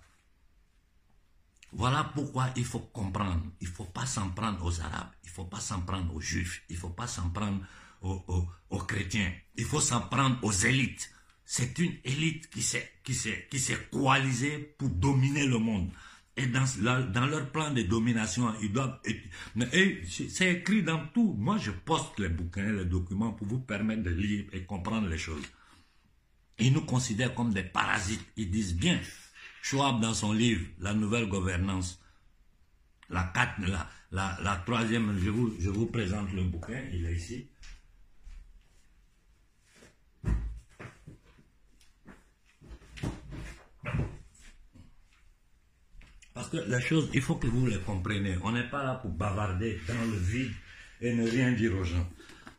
Voilà 1.77 2.11
pourquoi 2.15 2.49
il 2.57 2.65
faut 2.65 2.81
comprendre. 2.81 3.43
Il 3.61 3.69
ne 3.69 3.73
faut 3.73 3.85
pas 3.85 4.07
s'en 4.07 4.31
prendre 4.31 4.65
aux 4.65 4.81
Arabes. 4.81 5.11
Il 5.23 5.29
ne 5.29 5.33
faut 5.35 5.45
pas 5.45 5.61
s'en 5.61 5.83
prendre 5.83 6.15
aux 6.15 6.23
Juifs. 6.23 6.63
Il 6.71 6.75
ne 6.75 6.81
faut 6.81 6.89
pas 6.89 7.07
s'en 7.07 7.29
prendre 7.29 7.61
aux, 8.01 8.25
aux, 8.71 8.79
chrétiens. 8.79 9.31
Il 9.57 9.67
faut 9.67 9.81
s'en 9.81 10.01
prendre 10.01 10.39
aux 10.43 10.53
élites. 10.53 11.13
C'est 11.45 11.79
une 11.79 11.93
élite 12.03 12.49
qui 12.49 12.63
s'est, 12.63 12.91
qui 13.05 13.13
s'est, 13.13 13.47
qui 13.51 13.59
s'est 13.59 13.89
coalisée 13.93 14.75
pour 14.79 14.89
dominer 14.89 15.47
le 15.47 15.59
monde. 15.59 15.91
Et 16.39 16.47
dans, 16.47 16.65
dans 17.13 17.27
leur 17.27 17.51
plan 17.51 17.71
de 17.71 17.83
domination, 17.83 18.55
ils 18.63 18.73
doivent... 18.73 18.99
C'est 20.09 20.53
écrit 20.55 20.83
dans 20.83 21.07
tout. 21.09 21.35
Moi, 21.39 21.59
je 21.59 21.73
poste 21.73 22.19
les 22.19 22.31
bouquins, 22.31 22.73
les 22.73 22.87
documents 22.87 23.33
pour 23.33 23.49
vous 23.49 23.61
permettre 23.61 24.03
de 24.03 24.11
lire 24.11 24.47
et 24.53 24.65
comprendre 24.65 25.09
les 25.09 25.19
choses. 25.19 25.45
Ils 26.59 26.73
nous 26.73 26.87
considèrent 26.87 27.35
comme 27.35 27.53
des 27.53 27.65
parasites. 27.65 28.25
Ils 28.37 28.51
disent 28.51 28.75
bien, 28.75 28.99
Schwab 29.67 30.01
dans 30.01 30.15
son 30.15 30.33
livre, 30.33 30.65
La 30.79 30.95
nouvelle 30.95 31.27
gouvernance, 31.27 32.01
la, 33.11 33.25
quatre, 33.35 33.61
la, 34.13 34.63
troisième, 34.65 35.19
je 35.19 35.29
vous, 35.29 35.57
je 35.59 35.71
vous 35.71 35.87
présente 35.87 36.33
le 36.33 36.45
bouquin, 36.45 36.81
il 36.93 37.05
est 37.05 37.15
ici. 37.17 37.49
Parce 46.33 46.49
que 46.49 46.59
la 46.59 46.79
chose, 46.79 47.11
il 47.13 47.21
faut 47.21 47.35
que 47.35 47.49
vous 47.49 47.67
les 47.67 47.81
compreniez. 47.81 48.37
On 48.45 48.53
n'est 48.53 48.71
pas 48.71 48.85
là 48.85 48.95
pour 48.95 49.11
bavarder 49.11 49.81
dans 49.89 49.95
le 49.95 50.17
vide 50.17 50.53
et 51.01 51.13
ne 51.13 51.29
rien 51.29 51.51
dire 51.51 51.75
aux 51.75 51.83
gens. 51.83 52.09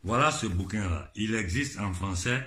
Voilà 0.04 0.30
ce 0.30 0.46
bouquin-là. 0.46 1.10
Il 1.14 1.34
existe 1.34 1.80
en 1.80 1.94
français. 1.94 2.44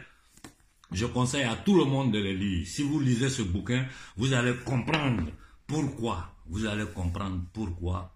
Je 0.92 1.06
conseille 1.06 1.44
à 1.44 1.56
tout 1.56 1.78
le 1.78 1.86
monde 1.86 2.12
de 2.12 2.20
le 2.20 2.34
lire. 2.34 2.68
Si 2.68 2.84
vous 2.84 3.00
lisez 3.00 3.30
ce 3.30 3.42
bouquin, 3.42 3.86
vous 4.18 4.34
allez 4.34 4.54
comprendre 4.66 5.32
pourquoi. 5.66 6.34
Vous 6.48 6.66
allez 6.66 6.86
comprendre 6.86 7.42
pourquoi 7.54 8.14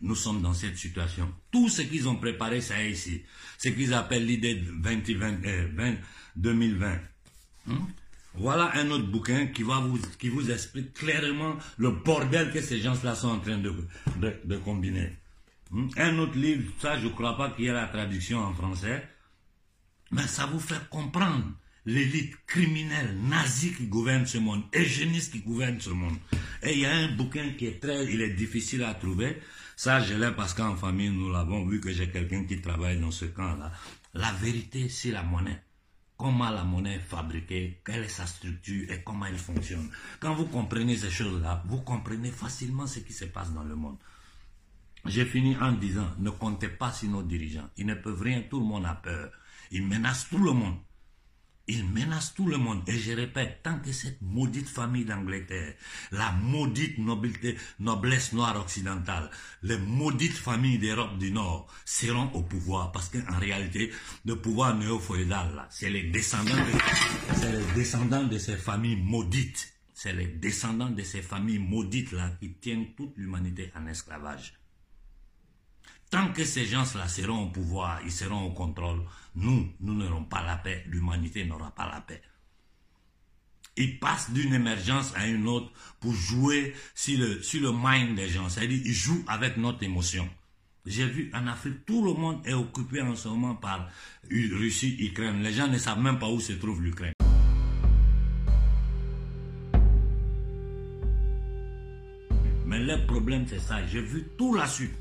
nous 0.00 0.14
sommes 0.14 0.42
dans 0.42 0.52
cette 0.52 0.76
situation. 0.76 1.32
Tout 1.50 1.68
ce 1.68 1.82
qu'ils 1.82 2.08
ont 2.08 2.16
préparé, 2.16 2.60
ça 2.60 2.82
est 2.82 2.90
ici. 2.90 3.22
Ce 3.58 3.68
qu'ils 3.68 3.94
appellent 3.94 4.26
l'idée 4.26 4.54
2020. 4.54 5.96
2020. 6.36 6.98
Voilà 8.34 8.70
un 8.74 8.90
autre 8.90 9.06
bouquin 9.06 9.46
qui, 9.46 9.62
va 9.62 9.80
vous, 9.80 9.98
qui 10.18 10.28
vous 10.28 10.50
explique 10.50 10.92
clairement 10.92 11.56
le 11.78 11.90
bordel 11.90 12.52
que 12.52 12.60
ces 12.60 12.80
gens-là 12.80 13.14
sont 13.14 13.28
en 13.28 13.38
train 13.38 13.56
de, 13.58 13.72
de, 14.44 14.56
combiner. 14.58 15.16
Hmm? 15.70 15.88
Un 15.96 16.18
autre 16.18 16.36
livre, 16.36 16.70
ça 16.78 16.98
je 16.98 17.06
ne 17.06 17.12
crois 17.12 17.36
pas 17.36 17.50
qu'il 17.50 17.64
y 17.64 17.68
ait 17.68 17.72
la 17.72 17.86
traduction 17.86 18.38
en 18.40 18.52
français, 18.52 19.08
mais 20.10 20.26
ça 20.26 20.44
vous 20.46 20.60
fait 20.60 20.86
comprendre 20.90 21.46
l'élite 21.86 22.36
criminelle 22.46 23.16
nazie 23.28 23.72
qui 23.72 23.86
gouverne 23.86 24.26
ce 24.26 24.38
monde, 24.38 24.62
eugéniste 24.74 25.32
qui 25.32 25.40
gouverne 25.40 25.80
ce 25.80 25.90
monde. 25.90 26.16
Et 26.62 26.72
il 26.72 26.80
y 26.80 26.86
a 26.86 26.94
un 26.94 27.14
bouquin 27.16 27.50
qui 27.56 27.66
est 27.66 27.80
très, 27.80 28.04
il 28.12 28.20
est 28.20 28.34
difficile 28.34 28.82
à 28.84 28.94
trouver. 28.94 29.40
Ça, 29.76 30.00
je 30.00 30.14
l'ai 30.14 30.32
parce 30.32 30.54
qu'en 30.54 30.76
famille, 30.76 31.10
nous 31.10 31.30
l'avons 31.30 31.66
vu 31.66 31.80
que 31.80 31.92
j'ai 31.92 32.10
quelqu'un 32.10 32.44
qui 32.44 32.60
travaille 32.60 32.98
dans 32.98 33.10
ce 33.10 33.26
camp-là. 33.26 33.72
La 34.14 34.32
vérité, 34.32 34.88
c'est 34.88 35.10
la 35.10 35.22
monnaie 35.22 35.62
comment 36.16 36.50
la 36.50 36.64
monnaie 36.64 36.96
est 36.96 37.00
fabriquée, 37.00 37.80
quelle 37.84 38.04
est 38.04 38.08
sa 38.08 38.26
structure 38.26 38.90
et 38.90 39.02
comment 39.02 39.26
elle 39.26 39.38
fonctionne. 39.38 39.90
Quand 40.20 40.34
vous 40.34 40.46
comprenez 40.46 40.96
ces 40.96 41.10
choses-là, 41.10 41.62
vous 41.66 41.82
comprenez 41.82 42.30
facilement 42.30 42.86
ce 42.86 43.00
qui 43.00 43.12
se 43.12 43.26
passe 43.26 43.52
dans 43.52 43.64
le 43.64 43.76
monde. 43.76 43.98
J'ai 45.04 45.24
fini 45.24 45.56
en 45.56 45.72
disant, 45.72 46.08
ne 46.18 46.30
comptez 46.30 46.68
pas 46.68 46.90
sur 46.92 47.10
nos 47.10 47.22
dirigeants. 47.22 47.68
Ils 47.76 47.86
ne 47.86 47.94
peuvent 47.94 48.22
rien, 48.22 48.42
tout 48.48 48.58
le 48.58 48.66
monde 48.66 48.86
a 48.86 48.94
peur. 48.94 49.30
Ils 49.70 49.86
menacent 49.86 50.28
tout 50.28 50.38
le 50.38 50.52
monde. 50.52 50.76
Il 51.68 51.84
menace 51.88 52.34
tout 52.34 52.46
le 52.46 52.58
monde. 52.58 52.82
Et 52.86 52.98
je 52.98 53.12
répète, 53.12 53.60
tant 53.62 53.78
que 53.80 53.92
cette 53.92 54.20
maudite 54.22 54.68
famille 54.68 55.04
d'Angleterre, 55.04 55.74
la 56.12 56.32
maudite 56.32 56.98
nobilité, 56.98 57.56
noblesse 57.80 58.32
noire 58.32 58.60
occidentale, 58.60 59.30
les 59.62 59.78
maudites 59.78 60.36
familles 60.36 60.78
d'Europe 60.78 61.18
du 61.18 61.32
Nord 61.32 61.66
seront 61.84 62.30
au 62.34 62.42
pouvoir, 62.42 62.92
parce 62.92 63.08
qu'en 63.08 63.38
réalité, 63.38 63.92
le 64.24 64.36
pouvoir 64.36 64.76
néo-féodal, 64.76 65.66
c'est 65.70 65.90
les 65.90 66.04
descendants 66.04 66.54
c'est 67.34 67.52
les 67.52 67.74
descendants 67.74 68.24
de 68.24 68.38
ces 68.38 68.56
familles 68.56 68.96
maudites. 68.96 69.72
C'est 69.94 70.12
les 70.12 70.26
descendants 70.26 70.90
de 70.90 71.02
ces 71.02 71.22
familles 71.22 71.58
maudites 71.58 72.12
là 72.12 72.30
qui 72.38 72.52
tiennent 72.54 72.94
toute 72.94 73.16
l'humanité 73.16 73.72
en 73.74 73.86
esclavage. 73.86 74.54
Tant 76.10 76.32
que 76.32 76.44
ces 76.44 76.66
gens-là 76.66 77.08
seront 77.08 77.44
au 77.44 77.50
pouvoir, 77.50 78.00
ils 78.04 78.12
seront 78.12 78.44
au 78.44 78.50
contrôle, 78.52 79.02
nous, 79.34 79.72
nous 79.80 79.94
n'aurons 79.94 80.24
pas 80.24 80.44
la 80.44 80.56
paix, 80.56 80.84
l'humanité 80.88 81.44
n'aura 81.44 81.72
pas 81.72 81.90
la 81.90 82.00
paix. 82.00 82.22
Ils 83.76 83.98
passent 83.98 84.30
d'une 84.30 84.54
émergence 84.54 85.12
à 85.16 85.26
une 85.26 85.48
autre 85.48 85.70
pour 86.00 86.14
jouer 86.14 86.74
sur 86.94 87.18
le, 87.18 87.42
sur 87.42 87.60
le 87.60 87.72
mind 87.72 88.16
des 88.16 88.28
gens, 88.28 88.48
c'est-à-dire 88.48 88.80
ils 88.84 88.94
jouent 88.94 89.24
avec 89.26 89.56
notre 89.56 89.82
émotion. 89.82 90.28
J'ai 90.86 91.06
vu 91.06 91.30
en 91.34 91.48
Afrique, 91.48 91.84
tout 91.84 92.04
le 92.04 92.14
monde 92.14 92.40
est 92.46 92.54
occupé 92.54 93.02
en 93.02 93.16
ce 93.16 93.26
moment 93.26 93.56
par 93.56 93.88
Russie, 94.30 94.96
Ukraine. 95.00 95.42
Les 95.42 95.52
gens 95.52 95.66
ne 95.66 95.78
savent 95.78 95.98
même 95.98 96.20
pas 96.20 96.28
où 96.28 96.38
se 96.38 96.52
trouve 96.52 96.80
l'Ukraine. 96.80 97.12
Mais 102.64 102.78
le 102.78 103.04
problème, 103.06 103.46
c'est 103.48 103.58
ça. 103.58 103.84
J'ai 103.86 104.00
vu 104.00 104.28
tout 104.38 104.54
la 104.54 104.68
suite. 104.68 104.94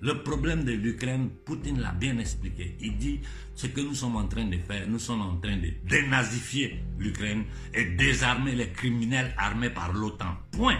Le 0.00 0.22
problème 0.22 0.64
de 0.64 0.72
l'Ukraine, 0.72 1.30
Poutine 1.44 1.80
l'a 1.80 1.92
bien 1.92 2.18
expliqué. 2.18 2.76
Il 2.80 2.98
dit 2.98 3.20
ce 3.54 3.66
que 3.66 3.80
nous 3.80 3.94
sommes 3.94 4.16
en 4.16 4.26
train 4.26 4.44
de 4.44 4.58
faire, 4.58 4.86
nous 4.88 4.98
sommes 4.98 5.22
en 5.22 5.36
train 5.36 5.56
de 5.56 5.70
dénazifier 5.88 6.82
l'Ukraine 6.98 7.44
et 7.72 7.84
désarmer 7.84 8.54
les 8.54 8.68
criminels 8.68 9.34
armés 9.38 9.70
par 9.70 9.92
l'OTAN. 9.92 10.36
Point. 10.52 10.78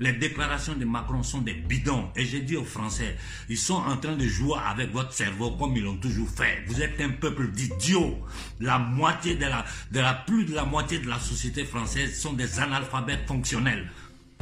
Les 0.00 0.14
déclarations 0.14 0.74
de 0.74 0.86
Macron 0.86 1.22
sont 1.22 1.42
des 1.42 1.52
bidons. 1.52 2.08
Et 2.16 2.24
j'ai 2.24 2.40
dit 2.40 2.56
aux 2.56 2.64
Français, 2.64 3.16
ils 3.50 3.58
sont 3.58 3.74
en 3.74 3.98
train 3.98 4.16
de 4.16 4.26
jouer 4.26 4.58
avec 4.66 4.90
votre 4.92 5.12
cerveau 5.12 5.52
comme 5.52 5.76
ils 5.76 5.84
l'ont 5.84 5.98
toujours 5.98 6.28
fait. 6.28 6.64
Vous 6.66 6.80
êtes 6.80 6.98
un 7.02 7.10
peuple 7.10 7.48
d'idiots. 7.48 8.18
La 8.60 8.78
moitié 8.78 9.34
de 9.36 9.42
la, 9.44 9.64
de 9.92 10.00
la, 10.00 10.14
plus 10.14 10.46
de 10.46 10.54
la 10.54 10.64
moitié 10.64 11.00
de 11.00 11.08
la 11.08 11.18
société 11.18 11.64
française 11.64 12.18
sont 12.18 12.32
des 12.32 12.58
analphabètes 12.58 13.26
fonctionnels. 13.28 13.90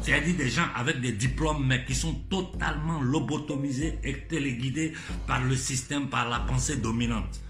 C'est-à-dire 0.03 0.37
des 0.37 0.49
gens 0.49 0.67
avec 0.75 1.01
des 1.01 1.13
diplômes, 1.13 1.67
mais 1.67 1.85
qui 1.85 1.95
sont 1.95 2.15
totalement 2.31 3.01
lobotomisés 3.01 3.99
et 4.05 4.27
téléguidés 4.27 4.93
par 5.27 5.43
le 5.43 5.57
système, 5.57 6.09
par 6.09 6.29
la 6.29 6.41
pensée 6.41 6.77
dominante. 6.77 7.41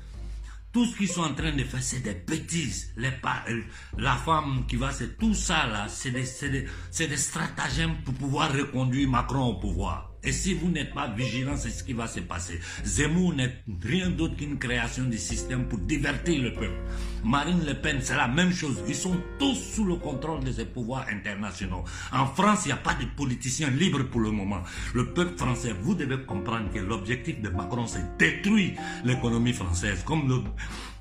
Tout 0.72 0.84
ce 0.84 0.96
qu'ils 0.96 1.08
sont 1.08 1.22
en 1.22 1.34
train 1.34 1.52
de 1.52 1.64
faire, 1.64 1.82
c'est 1.82 2.00
des 2.00 2.14
bêtises. 2.14 2.92
Les, 2.96 3.08
euh, 3.08 3.62
la 3.96 4.16
femme 4.16 4.64
qui 4.68 4.76
va, 4.76 4.92
c'est 4.92 5.16
tout 5.16 5.34
ça 5.34 5.66
là, 5.66 5.86
c'est 5.88 6.10
des, 6.10 7.16
stratagèmes 7.16 8.02
pour 8.04 8.14
pouvoir 8.14 8.52
reconduire 8.52 9.08
Macron 9.08 9.46
au 9.46 9.54
pouvoir. 9.54 10.07
Et 10.24 10.32
si 10.32 10.54
vous 10.54 10.68
n'êtes 10.68 10.92
pas 10.92 11.08
vigilant, 11.08 11.56
c'est 11.56 11.70
ce 11.70 11.84
qui 11.84 11.92
va 11.92 12.06
se 12.08 12.20
passer. 12.20 12.58
Zemmour 12.84 13.34
n'est 13.34 13.62
rien 13.84 14.10
d'autre 14.10 14.36
qu'une 14.36 14.58
création 14.58 15.04
du 15.04 15.18
système 15.18 15.66
pour 15.68 15.78
divertir 15.78 16.42
le 16.42 16.52
peuple. 16.52 16.78
Marine 17.24 17.64
Le 17.66 17.74
Pen, 17.74 17.98
c'est 18.00 18.16
la 18.16 18.28
même 18.28 18.52
chose. 18.52 18.82
Ils 18.88 18.94
sont 18.94 19.16
tous 19.38 19.54
sous 19.54 19.84
le 19.84 19.96
contrôle 19.96 20.42
de 20.44 20.52
ces 20.52 20.64
pouvoirs 20.64 21.06
internationaux. 21.10 21.84
En 22.12 22.26
France, 22.26 22.62
il 22.64 22.68
n'y 22.68 22.72
a 22.72 22.76
pas 22.76 22.94
de 22.94 23.04
politiciens 23.16 23.70
libres 23.70 24.04
pour 24.04 24.20
le 24.20 24.30
moment. 24.30 24.62
Le 24.94 25.12
peuple 25.12 25.36
français, 25.36 25.72
vous 25.82 25.94
devez 25.94 26.18
comprendre 26.24 26.70
que 26.72 26.80
l'objectif 26.80 27.40
de 27.40 27.48
Macron, 27.48 27.86
c'est 27.86 28.16
détruire 28.18 28.72
l'économie 29.04 29.52
française. 29.52 30.02
Comme 30.04 30.28
le, 30.28 30.42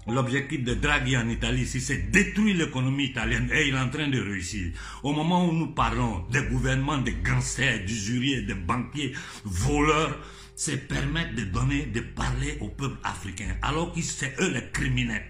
L'objectif 0.10 0.64
de 0.64 0.74
Draghi 0.74 1.18
en 1.18 1.28
Italie, 1.28 1.66
c'est 1.66 2.10
détruire 2.12 2.56
l'économie 2.56 3.06
italienne 3.06 3.50
et 3.54 3.68
il 3.68 3.76
est 3.76 3.80
en 3.80 3.90
train 3.90 4.08
de 4.08 4.20
réussir. 4.20 4.72
Au 5.04 5.12
moment 5.12 5.50
où 5.50 5.52
nous 5.52 5.74
parlons 5.74 6.26
des 6.32 6.44
gouvernements, 6.44 6.98
des 6.98 7.16
gangsters, 7.16 7.84
d'usuriers, 7.84 8.44
des 8.44 8.54
banquiers, 8.54 9.14
voleurs, 9.44 10.18
c'est 10.56 10.88
permettre 10.88 11.36
de 11.36 11.44
donner, 11.44 11.88
de 11.88 12.00
parler 12.00 12.58
au 12.62 12.70
peuple 12.70 12.98
africain, 13.04 13.58
alors 13.62 13.92
que 13.92 14.02
c'est 14.02 14.34
eux 14.40 14.52
les 14.54 14.72
criminels. 14.72 15.26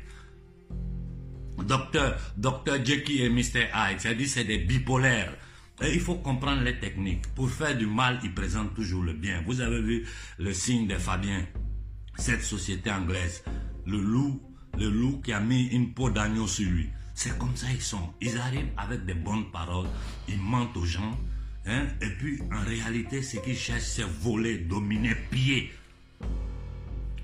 Docteur, 1.58 2.18
Docteur 2.38 2.86
Jekyll 2.86 3.22
et 3.22 3.30
Mr. 3.30 3.68
Hyde, 3.74 4.00
c'est-à-dire 4.00 4.28
c'est 4.28 4.44
des 4.44 4.60
bipolaires. 4.60 5.36
Et 5.82 5.94
il 5.94 6.00
faut 6.00 6.16
comprendre 6.16 6.62
les 6.62 6.80
techniques. 6.80 7.28
Pour 7.36 7.50
faire 7.50 7.76
du 7.76 7.88
mal, 7.88 8.20
ils 8.24 8.34
présentent 8.34 8.74
toujours 8.76 9.04
le 9.04 9.14
bien. 9.14 9.44
Vous 9.46 9.60
avez 9.60 9.82
vu 9.82 10.06
le 10.38 10.54
signe 10.54 10.88
des 10.88 10.96
Fabiens, 10.96 11.46
cette 12.16 12.44
société 12.44 12.92
anglaise. 12.92 13.44
Le 13.86 14.00
loup 14.00 14.42
le 14.78 14.90
loup 14.90 15.22
qui 15.24 15.34
a 15.34 15.40
mis 15.40 15.68
une 15.68 15.94
peau 15.94 16.10
d'agneau 16.10 16.48
sur 16.48 16.70
lui. 16.70 16.90
C'est 17.14 17.38
comme 17.38 17.56
ça 17.56 17.68
ils 17.74 17.82
sont. 17.82 18.14
Ils 18.22 18.38
arrivent 18.38 18.70
avec 18.78 19.06
des 19.06 19.16
bonnes 19.16 19.50
paroles, 19.52 19.88
ils 20.28 20.40
mentent 20.40 20.78
aux 20.78 20.86
gens, 20.86 21.18
hein, 21.66 21.88
et 22.02 22.10
puis 22.10 22.40
en 22.52 22.64
réalité, 22.64 23.22
ce 23.22 23.38
qu'ils 23.38 23.58
cherchent, 23.58 23.82
c'est 23.82 24.04
voler, 24.22 24.60
dominer, 24.60 25.16
piller. 25.32 25.72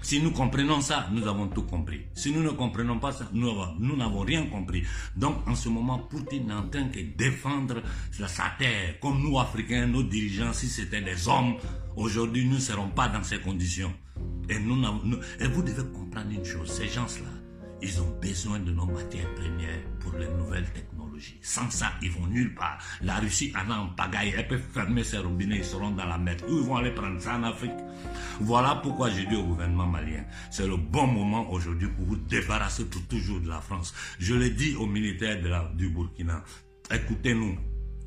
Si 0.04 0.22
nous 0.22 0.32
comprenons 0.32 0.82
ça, 0.82 1.08
nous 1.14 1.26
avons 1.28 1.48
tout 1.48 1.62
compris. 1.64 2.02
Si 2.14 2.34
nous 2.34 2.44
ne 2.44 2.50
comprenons 2.50 3.00
pas 3.00 3.14
ça, 3.14 3.30
nous 3.32 3.96
n'avons 3.96 4.20
rien 4.20 4.46
compris. 4.48 4.84
Donc, 5.16 5.48
en 5.48 5.56
ce 5.56 5.70
moment, 5.70 5.98
Poutine 5.98 6.50
est 6.50 6.54
en 6.54 6.68
train 6.68 6.82
de 6.82 7.02
défendre 7.16 7.82
sa 8.12 8.28
terre. 8.60 9.00
Comme 9.00 9.22
nous, 9.22 9.40
Africains, 9.40 9.88
nos 9.88 10.04
dirigeants, 10.04 10.52
si 10.52 10.68
c'était 10.68 11.02
des 11.02 11.30
hommes, 11.30 11.56
aujourd'hui, 11.96 12.46
nous 12.46 12.56
ne 12.56 12.60
serons 12.60 12.90
pas 12.90 13.08
dans 13.08 13.24
ces 13.24 13.40
conditions. 13.40 13.94
Et, 14.50 14.60
nous, 14.60 14.76
et 15.40 15.48
vous 15.48 15.62
devez 15.62 15.90
comprendre 15.94 16.32
une 16.32 16.44
chose, 16.44 16.70
ces 16.70 16.90
gens-là, 16.90 17.30
ils 17.84 18.02
ont 18.02 18.18
besoin 18.22 18.60
de 18.60 18.72
nos 18.72 18.86
matières 18.86 19.34
premières 19.36 19.84
pour 20.00 20.14
les 20.14 20.28
nouvelles 20.30 20.64
technologies. 20.72 20.94
technologie. 21.14 21.38
Sans 21.42 21.70
ça, 21.70 21.92
ils 22.02 22.12
vont 22.12 22.28
nulle 22.28 22.54
part. 22.56 22.80
La 23.02 23.20
Russie 23.20 23.54
en 23.56 23.70
a 23.72 23.78
en 23.78 23.88
pagaille. 23.90 24.34
Elle 24.38 24.48
peut 24.48 24.58
fermer 24.58 25.04
ses 25.04 25.18
robinets, 25.18 25.58
ils 25.58 25.66
seront 25.66 25.92
dans 25.92 26.06
la 26.06 26.18
merde. 26.18 26.42
Où 26.48 26.58
ils 26.60 26.64
vont 26.64 26.78
aller 26.78 26.92
prendre 26.92 27.20
ça 27.22 27.36
en 27.36 27.44
Afrique 27.44 27.72
Voilà 28.40 28.80
pourquoi 28.82 29.10
je 29.10 29.22
dis 29.22 29.36
au 29.36 29.44
gouvernement 29.44 29.88
malien, 29.88 30.24
c'est 30.52 30.68
le 30.68 30.78
bon 30.78 31.08
moment 31.08 31.52
aujourd'hui 31.52 31.88
pour 31.90 32.06
vous 32.06 32.16
débarrasser 32.16 32.86
pour 32.86 33.02
toujours 33.08 33.40
de 33.40 33.50
la 33.50 33.62
France. 33.62 33.94
Je 34.20 34.34
le 34.36 34.50
dis 34.50 34.76
aux 34.76 34.88
militaires 34.88 35.40
du 35.76 35.90
Burkina, 35.90 36.44
écoutez-nous. 36.92 37.58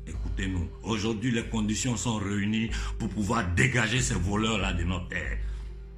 Écoutez-nous, 0.09 0.69
aujourd'hui 0.83 1.31
les 1.31 1.43
conditions 1.49 1.97
sont 1.97 2.15
réunies 2.15 2.69
pour 2.97 3.09
pouvoir 3.09 3.43
dégager 3.55 3.99
ces 3.99 4.13
voleurs-là 4.13 4.71
de 4.71 4.85
notre 4.85 5.09
terre. 5.09 5.37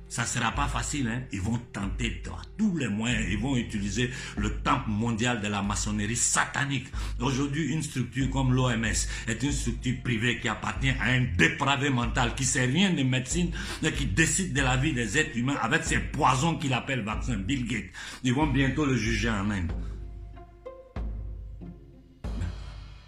Ça 0.10 0.24
ne 0.24 0.28
sera 0.28 0.52
pas 0.52 0.68
facile, 0.68 1.08
hein? 1.08 1.22
Ils 1.32 1.40
vont 1.40 1.60
tenter 1.72 2.24
tous 2.58 2.76
les 2.78 2.88
moyens, 2.88 3.24
ils 3.30 3.38
vont 3.38 3.56
utiliser 3.56 4.10
le 4.38 4.56
temple 4.58 4.90
mondial 4.90 5.40
de 5.40 5.48
la 5.48 5.62
maçonnerie 5.62 6.16
satanique. 6.16 6.88
Aujourd'hui, 7.20 7.72
une 7.72 7.84
structure 7.84 8.30
comme 8.32 8.54
l'OMS 8.54 8.86
est 9.28 9.44
une 9.44 9.52
structure 9.52 10.02
privée 10.04 10.40
qui 10.40 10.48
appartient 10.48 10.90
à 10.90 11.12
un 11.12 11.26
dépravé 11.38 11.92
mental 11.92 12.34
qui 12.34 12.44
sait 12.44 12.66
rien 12.66 12.92
de 12.92 13.04
médecine 13.04 13.52
et 13.84 13.92
qui 13.92 14.08
décide 14.08 14.54
de 14.54 14.62
la 14.62 14.78
vie 14.78 14.94
des 14.94 15.18
êtres 15.18 15.38
humains 15.38 15.58
avec 15.62 15.84
ces 15.84 16.00
poisons 16.00 16.58
qu'il 16.58 16.74
appelle 16.74 17.02
vaccin 17.02 17.38
Bill 17.38 17.68
Gates. 17.68 17.92
Ils 18.24 18.34
vont 18.34 18.48
bientôt 18.48 18.86
le 18.86 18.98
juger 18.98 19.30
en 19.30 19.52
Inde. 19.52 19.72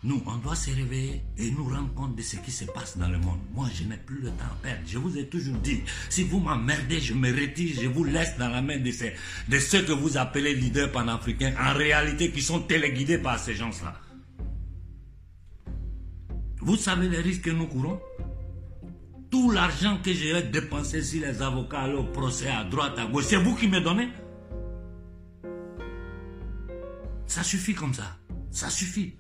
Nous, 0.03 0.20
on 0.25 0.38
doit 0.38 0.55
se 0.55 0.72
réveiller 0.72 1.22
et 1.38 1.51
nous 1.51 1.65
rendre 1.65 1.93
compte 1.93 2.15
de 2.15 2.24
ce 2.24 2.38
qui 2.38 2.50
se 2.50 2.65
passe 2.65 2.98
dans 2.98 3.08
le 3.08 3.20
monde. 3.20 3.38
Moi, 3.53 3.67
je 3.72 3.84
n'ai 3.84 3.98
plus 3.98 4.20
le 4.20 4.29
temps 4.29 4.46
à 4.46 4.58
perdre. 4.63 4.81
Je 4.88 4.98
vous 4.98 5.15
ai 5.15 5.27
toujours 5.27 5.58
dit, 5.58 5.81
si 6.10 6.24
vous 6.24 6.39
m'emmerdez, 6.39 7.00
je 7.00 7.13
me 7.13 7.31
retire, 7.31 7.79
je 7.79 7.88
vous 7.88 8.03
laisse 8.03 8.36
dans 8.39 8.50
la 8.50 8.63
main 8.63 8.79
de, 8.79 8.89
ceux 9.60 9.84
que 9.84 9.91
vous 9.91 10.17
appelez 10.17 10.55
leaders 10.55 10.91
panafricains, 10.91 11.53
en 11.60 11.74
réalité 11.74 12.31
qui 12.31 12.41
sont 12.41 12.62
téléguidés 12.62 13.20
par 13.20 13.38
ces 13.38 13.53
gens-là. 13.53 13.93
Vous 16.62 16.77
savez 16.77 17.08
les 17.08 17.20
risques 17.20 17.43
que 17.43 17.51
nous 17.51 17.67
courons? 17.67 18.01
Tout 19.29 19.51
l'argent 19.51 20.00
que 20.03 20.12
j'ai 20.12 20.41
dépensé 20.41 21.03
sur 21.03 21.22
les 21.22 21.43
avocats, 21.43 21.88
le 21.88 22.12
procès 22.12 22.50
à 22.50 22.63
droite, 22.63 22.98
à 22.98 23.05
gauche, 23.05 23.25
c'est 23.25 23.38
vous 23.38 23.55
qui 23.55 23.67
me 23.67 23.79
donnez? 23.79 24.10
Ça 27.27 27.43
suffit 27.43 27.75
comme 27.75 27.93
ça. 27.93 28.17
Ça 28.50 28.70
suffit. 28.70 29.13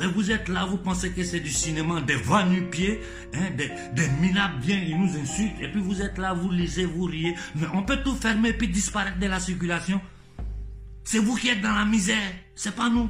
Et 0.00 0.06
vous 0.06 0.30
êtes 0.30 0.48
là, 0.48 0.64
vous 0.64 0.76
pensez 0.76 1.10
que 1.10 1.24
c'est 1.24 1.40
du 1.40 1.50
cinéma, 1.50 2.00
des 2.00 2.14
vents 2.14 2.44
pieds 2.70 3.00
hein, 3.34 3.50
des, 3.56 3.68
des 3.94 4.08
viennent, 4.60 4.84
ils 4.88 4.98
nous 4.98 5.18
insultent, 5.18 5.60
et 5.60 5.68
puis 5.68 5.80
vous 5.80 6.00
êtes 6.00 6.18
là, 6.18 6.32
vous 6.32 6.50
lisez, 6.50 6.84
vous 6.84 7.04
riez. 7.04 7.34
Mais 7.56 7.66
on 7.74 7.82
peut 7.82 7.98
tout 8.04 8.14
fermer 8.14 8.50
et 8.50 8.52
puis 8.52 8.68
disparaître 8.68 9.18
de 9.18 9.26
la 9.26 9.40
circulation. 9.40 10.00
C'est 11.02 11.18
vous 11.18 11.34
qui 11.34 11.48
êtes 11.48 11.62
dans 11.62 11.74
la 11.74 11.84
misère, 11.84 12.32
c'est 12.54 12.76
pas 12.76 12.88
nous. 12.88 13.08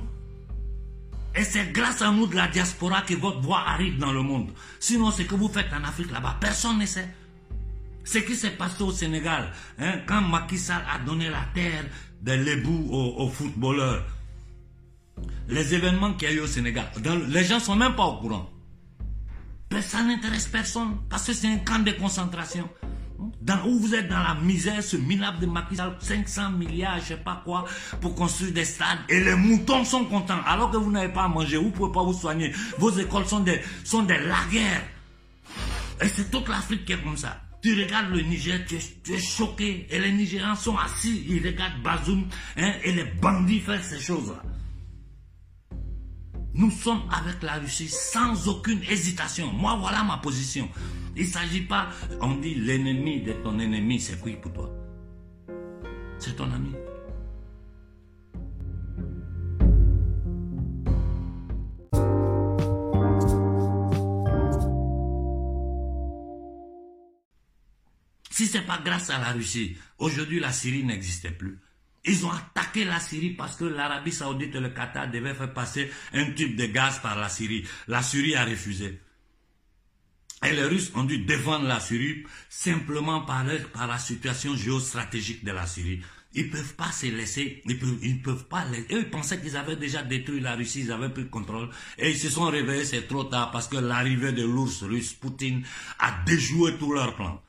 Et 1.35 1.45
c'est 1.45 1.73
grâce 1.73 2.01
à 2.01 2.11
nous 2.11 2.27
de 2.27 2.37
la 2.37 2.49
diaspora 2.49 3.03
que 3.03 3.15
votre 3.15 3.41
voix 3.41 3.65
arrive 3.67 3.99
dans 3.99 4.13
le 4.13 4.23
monde. 4.23 4.51
Sinon, 4.81 5.11
ce 5.11 5.23
que 5.23 5.35
vous 5.35 5.49
faites 5.49 5.73
en 5.73 5.85
Afrique 5.85 6.11
là-bas, 6.11 6.39
personne 6.41 6.79
ne 6.79 6.87
sait. 6.87 7.09
Ce 8.03 8.19
qui 8.19 8.35
s'est 8.35 8.53
passé 8.53 8.83
au 8.83 8.91
Sénégal, 8.91 9.53
hein, 9.79 10.01
quand 10.07 10.23
Macky 10.23 10.57
Sall 10.57 10.83
a 10.91 10.99
donné 11.05 11.29
la 11.29 11.45
terre 11.55 11.85
de 12.23 12.33
l'ébou 12.33 12.89
aux 12.91 13.29
footballeurs, 13.29 14.07
les 15.49 15.75
événements 15.75 16.13
qu'il 16.15 16.29
y 16.29 16.33
a 16.33 16.35
eu 16.35 16.41
au 16.41 16.47
Sénégal, 16.47 16.91
les 17.29 17.45
gens 17.45 17.57
ne 17.57 17.61
sont 17.61 17.77
même 17.77 17.95
pas 17.95 18.05
au 18.05 18.19
courant. 18.19 18.49
ça 19.81 20.03
n'intéresse 20.03 20.47
personne 20.49 20.97
parce 21.09 21.27
que 21.27 21.33
c'est 21.33 21.49
un 21.49 21.59
camp 21.59 21.83
de 21.83 21.93
concentration. 21.93 22.69
Dans, 23.43 23.65
où 23.67 23.81
vous 23.81 23.95
êtes 23.97 24.09
dans 24.09 24.23
la 24.23 24.35
misère, 24.37 24.81
ce 24.83 24.97
minable 24.97 25.41
de 25.41 25.47
Macky 25.47 25.75
500 25.77 26.51
milliards, 26.51 27.01
je 27.01 27.07
sais 27.07 27.17
pas 27.17 27.43
quoi, 27.45 27.65
pour 28.01 28.15
construire 28.15 28.53
des 28.53 28.65
stades. 28.65 28.99
Et 29.09 29.19
les 29.21 29.35
moutons 29.35 29.85
sont 29.85 30.05
contents. 30.05 30.39
Alors 30.47 30.71
que 30.71 30.77
vous 30.77 30.93
n'avez 30.93 31.13
pas 31.13 31.25
à 31.25 31.29
manger, 31.29 31.57
vous 31.57 31.67
ne 31.67 31.71
pouvez 31.71 31.93
pas 31.93 32.05
vous 32.05 32.13
soigner. 32.13 32.53
Vos 32.79 32.91
écoles 32.93 33.27
sont 33.27 33.41
des, 33.41 33.61
sont 33.83 34.03
des 34.03 34.19
laguerres. 34.19 34.83
Et 36.01 36.07
c'est 36.09 36.31
toute 36.31 36.47
l'Afrique 36.49 36.85
qui 36.85 36.93
est 36.93 37.03
comme 37.03 37.17
ça. 37.17 37.41
Tu 37.61 37.75
regardes 37.83 38.11
le 38.11 38.21
Niger, 38.21 38.61
tu 38.67 38.77
es, 39.13 39.19
choqué. 39.19 39.89
Et 39.91 39.99
les 39.99 40.13
Nigérians 40.13 40.55
sont 40.55 40.77
assis, 40.77 41.25
ils 41.29 41.45
regardent 41.45 41.83
Bazoum 41.83 42.25
hein, 42.57 42.73
et 42.85 42.93
les 42.93 43.05
bandits 43.05 43.59
faire 43.61 43.83
ces 43.83 43.99
choses-là. 43.99 44.41
Nous 46.59 46.73
sommes 46.73 47.03
avec 47.13 47.41
la 47.45 47.55
Russie 47.55 47.89
sans 47.89 48.49
aucune 48.49 48.83
hésitation. 48.83 49.53
Moi, 49.53 49.77
voilà 49.77 50.03
ma 50.03 50.17
position. 50.17 50.69
Il 51.15 51.23
ne 51.23 51.29
s'agit 51.29 51.61
pas, 51.61 51.89
on 52.21 52.35
dit 52.35 52.57
l'ennemi 52.57 53.23
de 53.23 53.33
ton 53.33 53.61
ennemi, 53.61 54.01
c'est 54.01 54.21
qui 54.21 54.33
pour 54.33 54.53
toi? 54.53 54.69
C'est 56.19 56.35
ton 56.35 56.51
ami. 56.51 56.75
Si 68.33 68.47
ce 68.47 68.59
n'est 68.59 68.65
pas 68.65 68.81
grâce 68.85 69.11
à 69.11 69.19
la 69.19 69.31
Russie, 69.31 69.77
aujourd'hui 69.99 70.41
la 70.41 70.51
Syrie 70.51 70.83
n'existait 70.83 71.31
plus. 71.31 71.61
Ils 72.09 72.25
ont 72.25 72.31
attaqué 72.31 72.85
la 72.85 73.01
Syrie 73.01 73.31
parce 73.31 73.57
que 73.57 73.67
l'Arabie 73.67 74.13
saoudite 74.13 74.55
et 74.55 74.61
le 74.61 74.71
Qatar 74.71 75.11
devaient 75.11 75.35
faire 75.35 75.53
passer 75.53 75.91
un 76.15 76.31
tube 76.33 76.57
de 76.57 76.65
gaz 76.67 77.01
par 77.01 77.19
la 77.19 77.29
Syrie. 77.29 77.67
La 77.87 78.03
Syrie 78.03 78.35
a 78.35 78.47
refusé. 78.47 78.99
Et 80.47 80.53
les 80.53 80.65
Russes 80.65 80.91
ont 80.95 81.05
dû 81.05 81.19
défendre 81.19 81.67
la 81.67 81.81
Syrie 81.81 82.25
simplement 82.49 83.23
par, 83.23 83.45
la 83.45 83.99
situation 83.99 84.57
géostratégique 84.57 85.45
de 85.45 85.53
la 85.53 85.67
Syrie. 85.67 86.01
Ils 86.33 86.47
ne 86.47 86.51
peuvent 86.51 86.75
pas 86.77 86.93
se 86.93 87.07
laisser, 87.07 87.63
ils 87.67 87.79
peuvent, 87.79 87.99
peuvent 88.23 88.49
pas 88.49 88.65
Eux, 88.71 89.01
ils 89.01 89.11
pensaient 89.11 89.41
qu'ils 89.41 89.57
avaient 89.57 89.77
déjà 89.77 90.03
détruit 90.03 90.41
la 90.41 90.55
Russie, 90.55 90.83
ils 90.83 90.93
avaient 90.93 91.09
pris 91.11 91.23
le 91.23 91.29
contrôle. 91.29 91.69
Et 91.99 92.11
ils 92.11 92.19
se 92.19 92.31
sont 92.31 92.47
réveillés, 92.47 92.85
c'est 92.85 93.09
trop 93.09 93.25
tard, 93.25 93.51
parce 93.51 93.69
que 93.69 93.77
l'arrivée 93.77 94.33
de 94.33 94.45
l'ours 94.45 94.83
russe, 94.83 95.13
Poutine, 95.13 95.65
a 95.99 96.23
déjoué 96.25 96.77
tous 96.79 96.93
leurs 96.93 97.17
plans. 97.17 97.43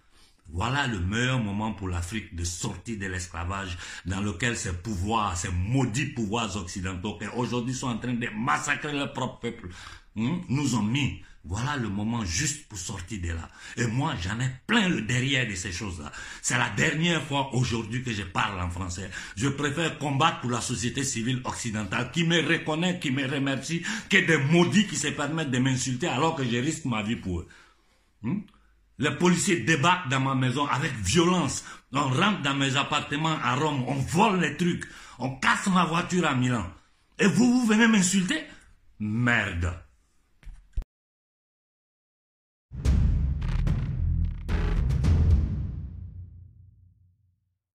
Voilà 0.51 0.87
le 0.87 0.99
meilleur 0.99 1.39
moment 1.39 1.73
pour 1.73 1.87
l'Afrique 1.89 2.35
de 2.35 2.43
sortir 2.43 2.97
de 2.97 3.05
l'esclavage 3.05 3.77
dans 4.05 4.21
lequel 4.21 4.57
ces 4.57 4.73
pouvoirs, 4.73 5.37
ces 5.37 5.51
maudits 5.51 6.07
pouvoirs 6.07 6.55
occidentaux 6.57 7.17
qui 7.17 7.27
aujourd'hui 7.27 7.73
sont 7.73 7.87
en 7.87 7.97
train 7.97 8.13
de 8.13 8.27
massacrer 8.35 8.93
leur 8.93 9.13
propre 9.13 9.39
peuple, 9.39 9.69
hmm, 10.15 10.39
nous 10.49 10.75
ont 10.75 10.83
mis. 10.83 11.21
Voilà 11.45 11.77
le 11.77 11.87
moment 11.87 12.25
juste 12.25 12.67
pour 12.67 12.77
sortir 12.77 13.21
de 13.21 13.29
là. 13.29 13.49
Et 13.77 13.87
moi, 13.87 14.13
j'en 14.21 14.39
ai 14.39 14.49
plein 14.67 14.89
le 14.89 15.01
derrière 15.01 15.47
de 15.47 15.55
ces 15.55 15.71
choses-là. 15.71 16.11
C'est 16.41 16.57
la 16.57 16.69
dernière 16.71 17.23
fois 17.23 17.53
aujourd'hui 17.55 18.03
que 18.03 18.11
je 18.11 18.23
parle 18.23 18.59
en 18.59 18.69
français. 18.69 19.09
Je 19.37 19.47
préfère 19.47 19.97
combattre 19.99 20.41
pour 20.41 20.51
la 20.51 20.61
société 20.61 21.03
civile 21.03 21.41
occidentale 21.45 22.11
qui 22.11 22.25
me 22.25 22.41
reconnaît, 22.45 22.99
qui 22.99 23.11
me 23.11 23.25
remercie, 23.25 23.83
que 24.09 24.17
des 24.17 24.37
maudits 24.37 24.87
qui 24.87 24.97
se 24.97 25.07
permettent 25.07 25.51
de 25.51 25.59
m'insulter 25.59 26.07
alors 26.07 26.35
que 26.35 26.43
je 26.43 26.57
risque 26.57 26.85
ma 26.85 27.03
vie 27.03 27.15
pour 27.15 27.39
eux. 27.39 27.47
Hmm? 28.21 28.39
Les 28.99 29.11
policiers 29.11 29.61
débarquent 29.61 30.09
dans 30.09 30.19
ma 30.19 30.35
maison 30.35 30.67
avec 30.67 30.91
violence. 30.93 31.63
On 31.93 32.09
rentre 32.09 32.41
dans 32.43 32.53
mes 32.53 32.75
appartements 32.75 33.37
à 33.43 33.55
Rome, 33.55 33.83
on 33.87 33.95
vole 33.95 34.41
les 34.41 34.57
trucs, 34.57 34.85
on 35.17 35.37
casse 35.37 35.67
ma 35.67 35.85
voiture 35.85 36.27
à 36.27 36.35
Milan. 36.35 36.65
Et 37.17 37.27
vous, 37.27 37.61
vous 37.61 37.65
venez 37.65 37.87
m'insulter? 37.87 38.43
Merde. 38.99 39.73